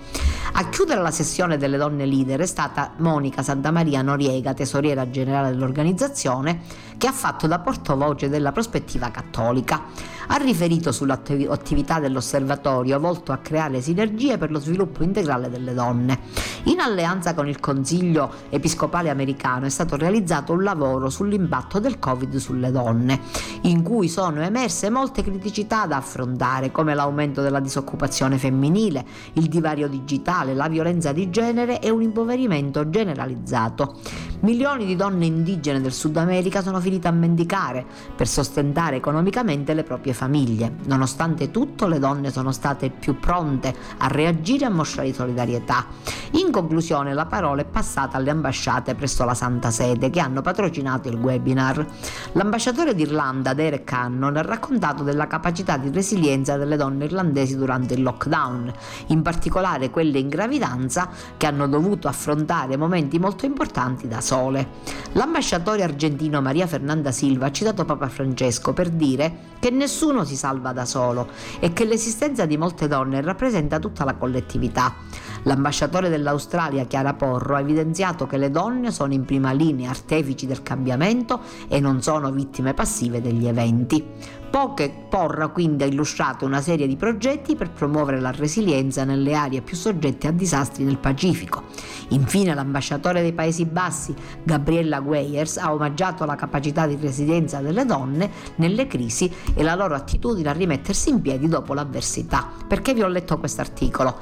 [0.52, 6.60] A chiudere la sessione delle donne leader è stata Monica Santamaria Noriega, tesoriera generale dell'organizzazione,
[6.98, 9.84] che ha fatto da portavoce della prospettiva cattolica.
[10.30, 16.18] Ha riferito sull'attività dell'osservatorio volto a creare sinergie per lo sviluppo integrale delle donne.
[16.64, 22.36] In alleanza con il Consiglio Episcopale Americano è stato realizzato un lavoro sull'impatto del Covid
[22.36, 23.20] sulle donne,
[23.62, 29.88] in cui sono emerse molte criticità da affrontare, come l'aumento della disoccupazione femminile, il divario
[29.88, 33.96] digitale, la violenza di genere e un impoverimento generalizzato.
[34.40, 37.84] Milioni di donne indigene del Sud America sono finite a mendicare
[38.16, 40.72] per sostentare economicamente le proprie famiglie.
[40.86, 45.86] Nonostante tutto, le donne sono state più pronte a reagire e a mostrare solidarietà.
[46.32, 51.08] In conclusione, la parola è passata alle ambasciate presso la Santa Sede che hanno patrocinato
[51.08, 51.84] il webinar.
[52.32, 58.02] L'ambasciatore d'Irlanda, Derek Cannon, ha raccontato della capacità di resilienza delle donne irlandesi durante il
[58.02, 58.72] lockdown,
[59.08, 64.68] in particolare quelle in gravidanza che hanno dovuto affrontare momenti molto importanti da sole.
[65.12, 70.72] L'ambasciatore argentino Maria Fernanda Silva ha citato Papa Francesco per dire che nessuno si salva
[70.72, 71.26] da solo
[71.58, 74.94] e che l'esistenza di molte donne rappresenta tutta la collettività.
[75.42, 80.62] L'ambasciatore dell'Australia Chiara Porro ha evidenziato che le donne sono in prima linea artefici del
[80.62, 84.04] cambiamento e non sono vittime passive degli eventi.
[84.50, 89.60] Poche Porra quindi ha illustrato una serie di progetti per promuovere la resilienza nelle aree
[89.60, 91.64] più soggette a disastri nel Pacifico.
[92.08, 98.30] Infine l'ambasciatore dei Paesi Bassi, Gabriella Gueyers, ha omaggiato la capacità di resilienza delle donne
[98.56, 102.50] nelle crisi e la loro attitudine a rimettersi in piedi dopo l'avversità.
[102.66, 104.16] Perché vi ho letto questo articolo?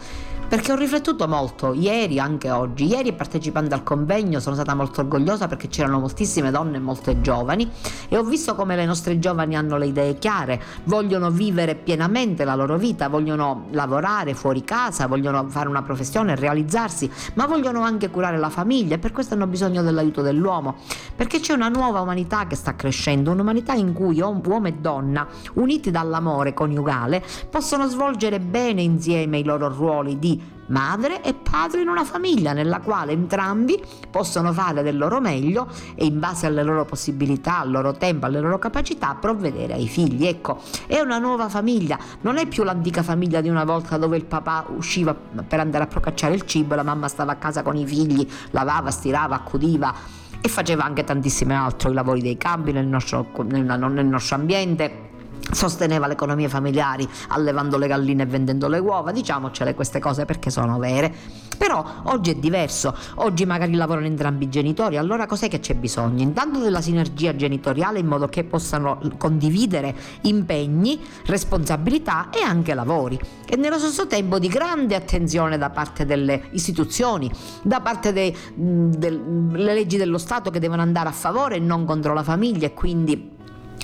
[0.49, 2.87] Perché ho riflettuto molto ieri, anche oggi.
[2.87, 7.69] Ieri partecipando al convegno sono stata molto orgogliosa perché c'erano moltissime donne e molte giovani
[8.09, 12.55] e ho visto come le nostre giovani hanno le idee chiare, vogliono vivere pienamente la
[12.55, 18.39] loro vita, vogliono lavorare fuori casa, vogliono fare una professione, realizzarsi, ma vogliono anche curare
[18.39, 20.77] la famiglia e per questo hanno bisogno dell'aiuto dell'uomo,
[21.15, 25.91] perché c'è una nuova umanità che sta crescendo, un'umanità in cui uomo e donna, uniti
[25.91, 30.36] dall'amore coniugale, possono svolgere bene insieme i loro ruoli di
[30.69, 36.05] madre e padre in una famiglia nella quale entrambi possono fare del loro meglio e
[36.05, 40.27] in base alle loro possibilità, al loro tempo, alle loro capacità provvedere ai figli.
[40.27, 44.25] Ecco, è una nuova famiglia, non è più l'antica famiglia di una volta dove il
[44.25, 47.87] papà usciva per andare a procacciare il cibo la mamma stava a casa con i
[47.87, 49.95] figli, lavava, stirava, accudiva
[50.41, 55.06] e faceva anche tantissime altre, i lavori dei campi nel nostro, nel nostro ambiente
[55.51, 60.51] sosteneva le economie familiari allevando le galline e vendendo le uova, diciamocele queste cose perché
[60.51, 61.45] sono vere.
[61.57, 66.23] Però oggi è diverso, oggi magari lavorano entrambi i genitori, allora cos'è che c'è bisogno?
[66.23, 73.19] Intanto della sinergia genitoriale in modo che possano condividere impegni, responsabilità e anche lavori
[73.49, 77.31] e nello stesso tempo di grande attenzione da parte delle istituzioni,
[77.63, 82.23] da parte delle leggi dello Stato che devono andare a favore e non contro la
[82.23, 83.36] famiglia e quindi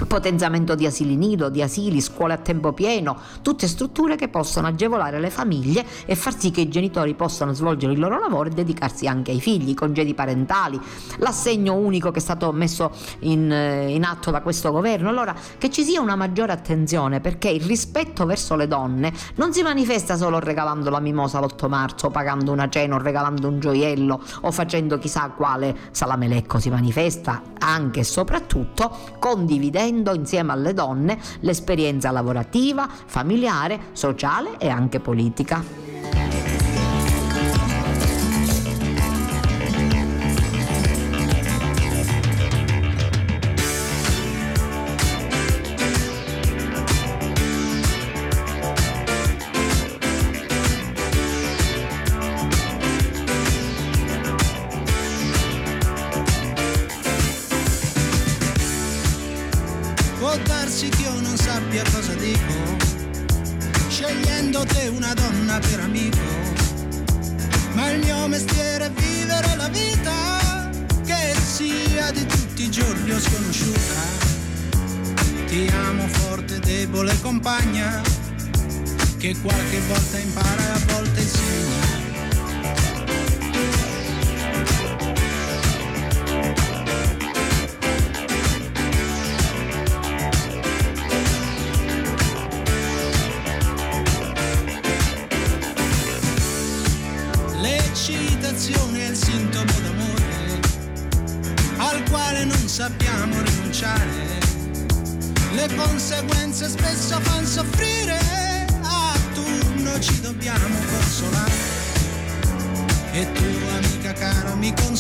[0.07, 5.20] potenziamento di asili nido, di asili, scuole a tempo pieno, tutte strutture che possono agevolare
[5.20, 9.07] le famiglie e far sì che i genitori possano svolgere il loro lavoro e dedicarsi
[9.07, 10.80] anche ai figli, congedi parentali,
[11.18, 12.90] l'assegno unico che è stato messo
[13.20, 15.09] in, eh, in atto da questo governo.
[15.09, 19.62] Allora che ci sia una maggiore attenzione perché il rispetto verso le donne non si
[19.62, 24.50] manifesta solo regalando la mimosa l'8 marzo, pagando una cena o regalando un gioiello o
[24.50, 32.11] facendo chissà quale salamelecco, si manifesta anche e soprattutto condividendo condividendo insieme alle donne l'esperienza
[32.11, 36.31] lavorativa, familiare, sociale e anche politica.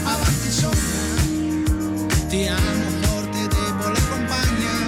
[0.03, 1.03] avanti sopra.
[2.27, 4.85] Ti amo forte, debole compagna,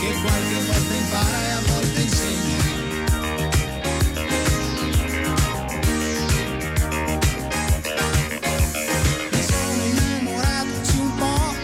[0.00, 2.64] che qualche volta impara e a volte insegna.
[9.32, 11.54] Mi sono innamorato di un po',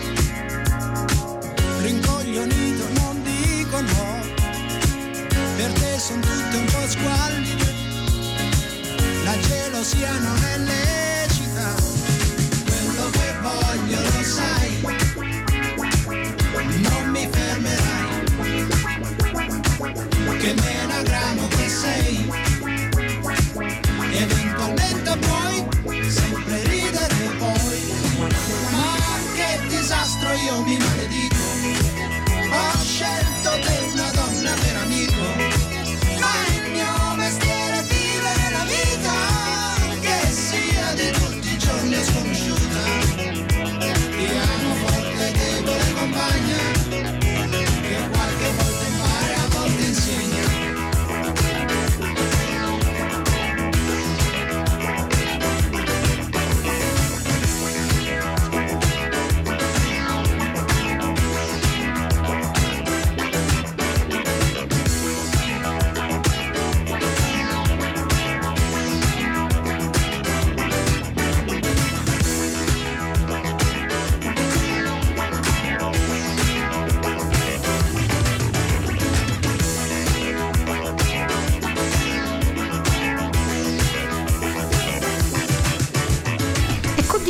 [1.81, 4.21] rincoglionito non dico no,
[5.57, 7.75] per te sono tutte un po' squalide,
[9.25, 10.57] la gelosia non è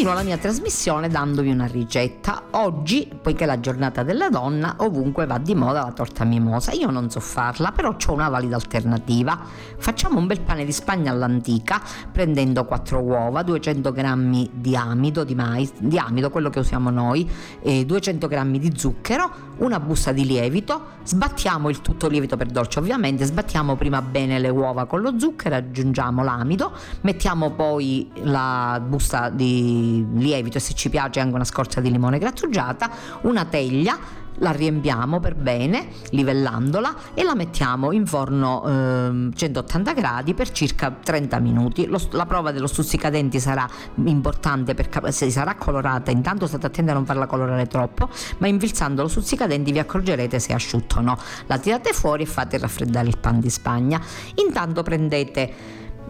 [0.02, 2.42] continuo la mia trasmissione dandovi una ricetta.
[2.52, 6.72] Oggi, poiché è la giornata della donna, ovunque va di moda la torta mimosa.
[6.72, 9.38] Io non so farla, però ho una valida alternativa.
[9.76, 11.80] Facciamo un bel pane di Spagna all'antica,
[12.10, 17.30] prendendo 4 uova, 200 g di amido, di mais, di amido, quello che usiamo noi,
[17.60, 22.80] e 200 g di zucchero, una busta di lievito, sbattiamo il tutto lievito per dolce
[22.80, 26.72] ovviamente, sbattiamo prima bene le uova con lo zucchero, aggiungiamo l'amido,
[27.02, 32.18] mettiamo poi la busta di lievito e se ci piace anche una scorza di limone
[32.18, 32.90] grattugiata,
[33.22, 40.34] una teglia la riempiamo per bene livellandola e la mettiamo in forno eh, 180 gradi
[40.34, 41.86] per circa 30 minuti.
[41.86, 43.68] Lo, la prova dello stuzzicadenti sarà
[44.04, 49.02] importante perché se sarà colorata intanto state attenti a non farla colorare troppo ma invilzando
[49.02, 51.18] lo stuzzicadenti vi accorgerete se è asciutto o no.
[51.46, 54.00] La tirate fuori e fate raffreddare il pan di spagna.
[54.36, 55.52] Intanto prendete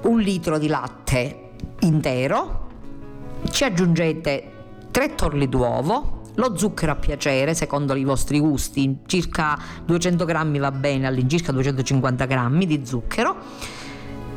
[0.02, 2.70] un litro di latte intero
[3.50, 4.50] ci aggiungete
[4.90, 10.70] 3 torli d'uovo, lo zucchero a piacere secondo i vostri gusti, circa 200 grammi va
[10.70, 13.36] bene, all'incirca 250 grammi di zucchero,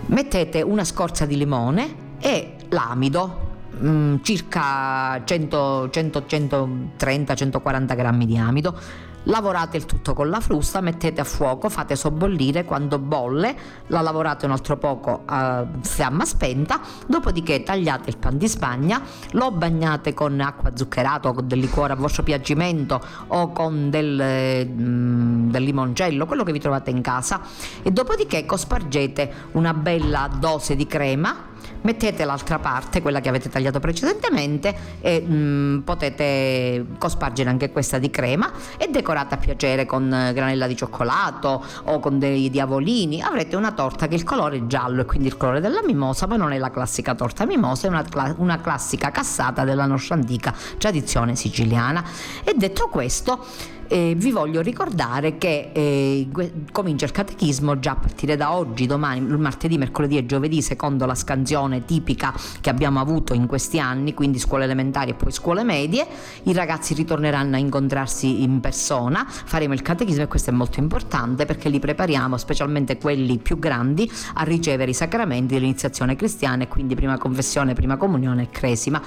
[0.08, 8.38] mettete una scorza di limone e l'amido, mm, circa 100, 100, 130, 140 grammi di
[8.38, 8.78] amido
[9.26, 13.55] lavorate il tutto con la frusta, mettete a fuoco, fate sobbollire, quando bolle
[13.88, 19.01] la lavorate un altro poco a fiamma spenta, dopodiché tagliate il pan di spagna,
[19.32, 24.67] lo bagnate con acqua zuccherata o con del liquore a vostro piacimento o con del,
[24.67, 27.41] mm, del limoncello, quello che vi trovate in casa.
[27.82, 33.80] E dopodiché cospargete una bella dose di crema mettete l'altra parte, quella che avete tagliato
[33.80, 40.09] precedentemente e mh, mm, potete cospargere anche questa di crema e decorata a piacere con
[40.34, 45.01] granella di cioccolato o con dei diavolini, avrete una torta che il colore è giallo
[45.01, 48.05] e quindi il colore della mimosa, ma non è la classica torta mimosa, è una,
[48.38, 52.03] una classica cassata della nostra antica tradizione siciliana.
[52.43, 53.45] E detto questo,
[53.88, 56.28] eh, vi voglio ricordare che eh,
[56.72, 61.16] comincia il catechismo già a partire da oggi, domani, martedì, mercoledì e giovedì, secondo la
[61.16, 66.06] scansione tipica che abbiamo avuto in questi anni, quindi scuole elementari e poi scuole medie.
[66.44, 71.46] I ragazzi ritorneranno a incontrarsi in persona, faremo il catechismo e questo è molto importante
[71.46, 76.96] perché li prepariamo, specialmente quelli più grandi, a ricevere i sacramenti dell'iniziazione cristiana e quindi
[76.96, 79.02] prima confessione, prima comunione e cresima.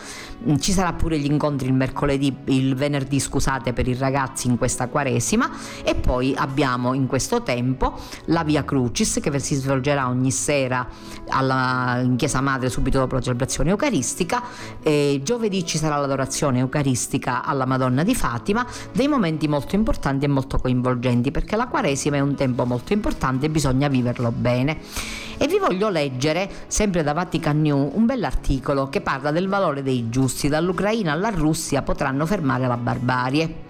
[0.58, 4.66] Ci sarà pure gli incontri il mercoledì, il venerdì, scusate, per i ragazzi in questo
[4.68, 5.50] questa Quaresima
[5.82, 10.86] e poi abbiamo in questo tempo la Via Crucis che si svolgerà ogni sera
[11.28, 14.42] alla, in Chiesa Madre subito dopo la celebrazione eucaristica
[14.82, 20.28] e giovedì ci sarà l'adorazione eucaristica alla Madonna di Fatima, dei momenti molto importanti e
[20.28, 24.80] molto coinvolgenti perché la Quaresima è un tempo molto importante e bisogna viverlo bene.
[25.40, 30.08] E vi voglio leggere, sempre da Vatican New, un bell'articolo che parla del valore dei
[30.08, 30.48] giusti.
[30.48, 33.66] Dall'Ucraina alla Russia potranno fermare la barbarie.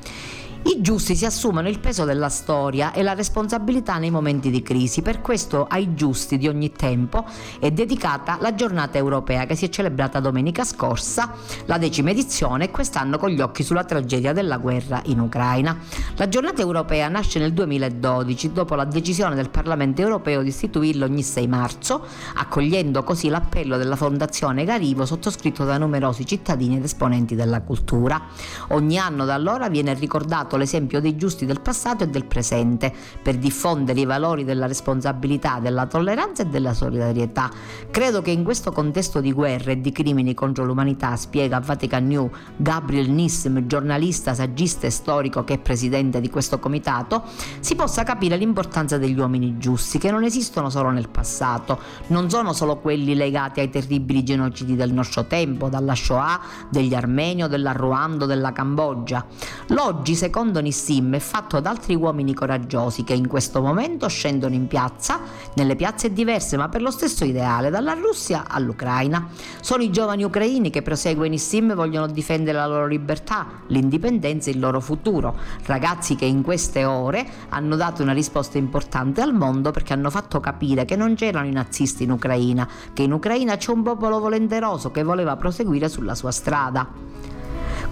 [0.61, 5.03] I giusti si assumono il peso della storia e la responsabilità nei momenti di crisi,
[5.03, 7.25] per questo ai giusti di ogni tempo
[7.61, 11.33] è dedicata la giornata europea che si è celebrata domenica scorsa,
[11.67, 15.79] la decima edizione, e quest'anno con gli occhi sulla tragedia della guerra in Ucraina.
[16.17, 21.23] La giornata europea nasce nel 2012 dopo la decisione del Parlamento europeo di istituirla ogni
[21.23, 22.05] 6 marzo,
[22.35, 28.21] accogliendo così l'appello della Fondazione Garivo sottoscritto da numerosi cittadini ed esponenti della cultura.
[28.69, 32.93] Ogni anno da allora viene ricordato dato l'esempio dei giusti del passato e del presente
[33.23, 37.51] per diffondere i valori della responsabilità, della tolleranza e della solidarietà.
[37.91, 42.07] Credo che in questo contesto di guerre e di crimini contro l'umanità, spiega a Vatican
[42.07, 47.25] New Gabriel Nissim, giornalista, saggista e storico che è presidente di questo comitato,
[47.61, 51.79] si possa capire l'importanza degli uomini giusti che non esistono solo nel passato,
[52.09, 56.41] non sono solo quelli legati ai terribili genocidi del nostro tempo, dalla Shoah,
[56.71, 59.25] degli Armeni o della Ruanda della Cambogia.
[59.69, 64.55] L'oggi, secondo secondo Nissim è fatto da altri uomini coraggiosi che in questo momento scendono
[64.55, 65.19] in piazza,
[65.55, 69.27] nelle piazze diverse ma per lo stesso ideale, dalla Russia all'Ucraina.
[69.61, 74.53] Sono i giovani ucraini che prosegue Nissim e vogliono difendere la loro libertà, l'indipendenza e
[74.53, 75.35] il loro futuro.
[75.65, 80.39] Ragazzi che in queste ore hanno dato una risposta importante al mondo perché hanno fatto
[80.39, 84.93] capire che non c'erano i nazisti in Ucraina, che in Ucraina c'è un popolo volenteroso
[84.93, 86.87] che voleva proseguire sulla sua strada.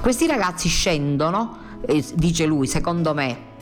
[0.00, 3.54] Questi ragazzi scendono eh, dice lui, secondo me,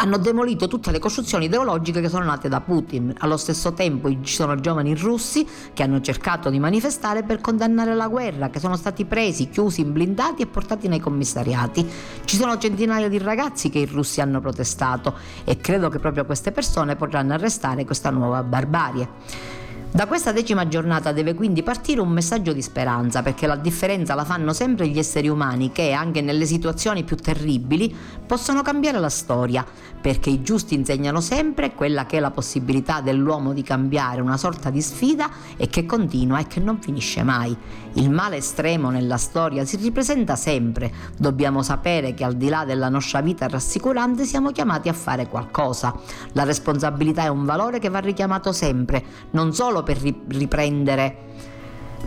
[0.00, 3.12] hanno demolito tutte le costruzioni ideologiche che sono nate da Putin.
[3.18, 8.06] Allo stesso tempo ci sono giovani russi che hanno cercato di manifestare per condannare la
[8.06, 11.84] guerra, che sono stati presi, chiusi in blindati e portati nei commissariati.
[12.24, 15.14] Ci sono centinaia di ragazzi che i russi hanno protestato
[15.44, 19.66] e credo che proprio queste persone potranno arrestare questa nuova barbarie.
[19.90, 24.24] Da questa decima giornata deve quindi partire un messaggio di speranza, perché la differenza la
[24.24, 27.92] fanno sempre gli esseri umani che, anche nelle situazioni più terribili,
[28.26, 29.64] possono cambiare la storia,
[29.98, 34.68] perché i giusti insegnano sempre quella che è la possibilità dell'uomo di cambiare, una sorta
[34.68, 37.56] di sfida e che continua e che non finisce mai.
[37.94, 42.90] Il male estremo nella storia si ripresenta sempre, dobbiamo sapere che al di là della
[42.90, 45.94] nostra vita rassicurante siamo chiamati a fare qualcosa.
[46.32, 49.98] La responsabilità è un valore che va richiamato sempre, non solo solo per
[50.28, 51.26] riprendere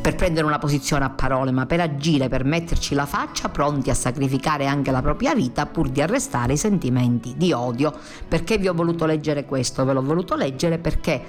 [0.01, 3.93] per prendere una posizione a parole, ma per agire, per metterci la faccia, pronti a
[3.93, 7.93] sacrificare anche la propria vita pur di arrestare i sentimenti di odio.
[8.26, 9.84] Perché vi ho voluto leggere questo?
[9.84, 11.22] Ve l'ho voluto leggere perché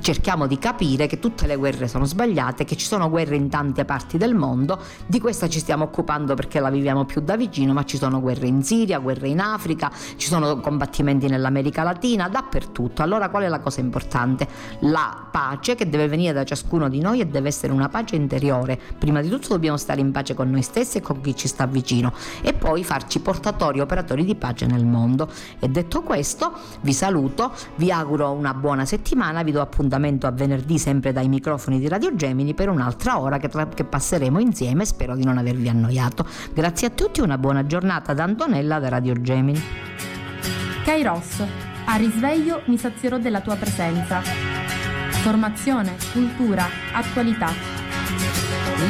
[0.00, 3.84] cerchiamo di capire che tutte le guerre sono sbagliate, che ci sono guerre in tante
[3.84, 7.84] parti del mondo, di questa ci stiamo occupando perché la viviamo più da vicino, ma
[7.84, 13.02] ci sono guerre in Siria, guerre in Africa, ci sono combattimenti nell'America Latina, dappertutto.
[13.02, 14.46] Allora qual è la cosa importante?
[14.80, 18.78] La pace che deve venire da ciascuno di noi e deve essere una pace interiore.
[18.98, 21.66] Prima di tutto dobbiamo stare in pace con noi stessi e con chi ci sta
[21.66, 22.12] vicino
[22.42, 25.28] e poi farci portatori, operatori di pace nel mondo.
[25.58, 30.30] E detto questo, vi saluto, vi auguro una buona settimana, vi do appunto appuntamento a
[30.30, 34.84] venerdì sempre dai microfoni di Radio Gemini per un'altra ora che, tra- che passeremo insieme.
[34.84, 36.26] Spero di non avervi annoiato.
[36.52, 39.60] Grazie a tutti, una buona giornata da Antonella da Radio Gemini.
[40.84, 41.42] Kairos,
[41.86, 44.20] a risveglio mi sazierò della tua presenza.
[44.20, 47.50] Formazione, cultura, attualità.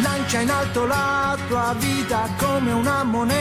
[0.03, 3.41] Lancia in alto la tua vita come una moneta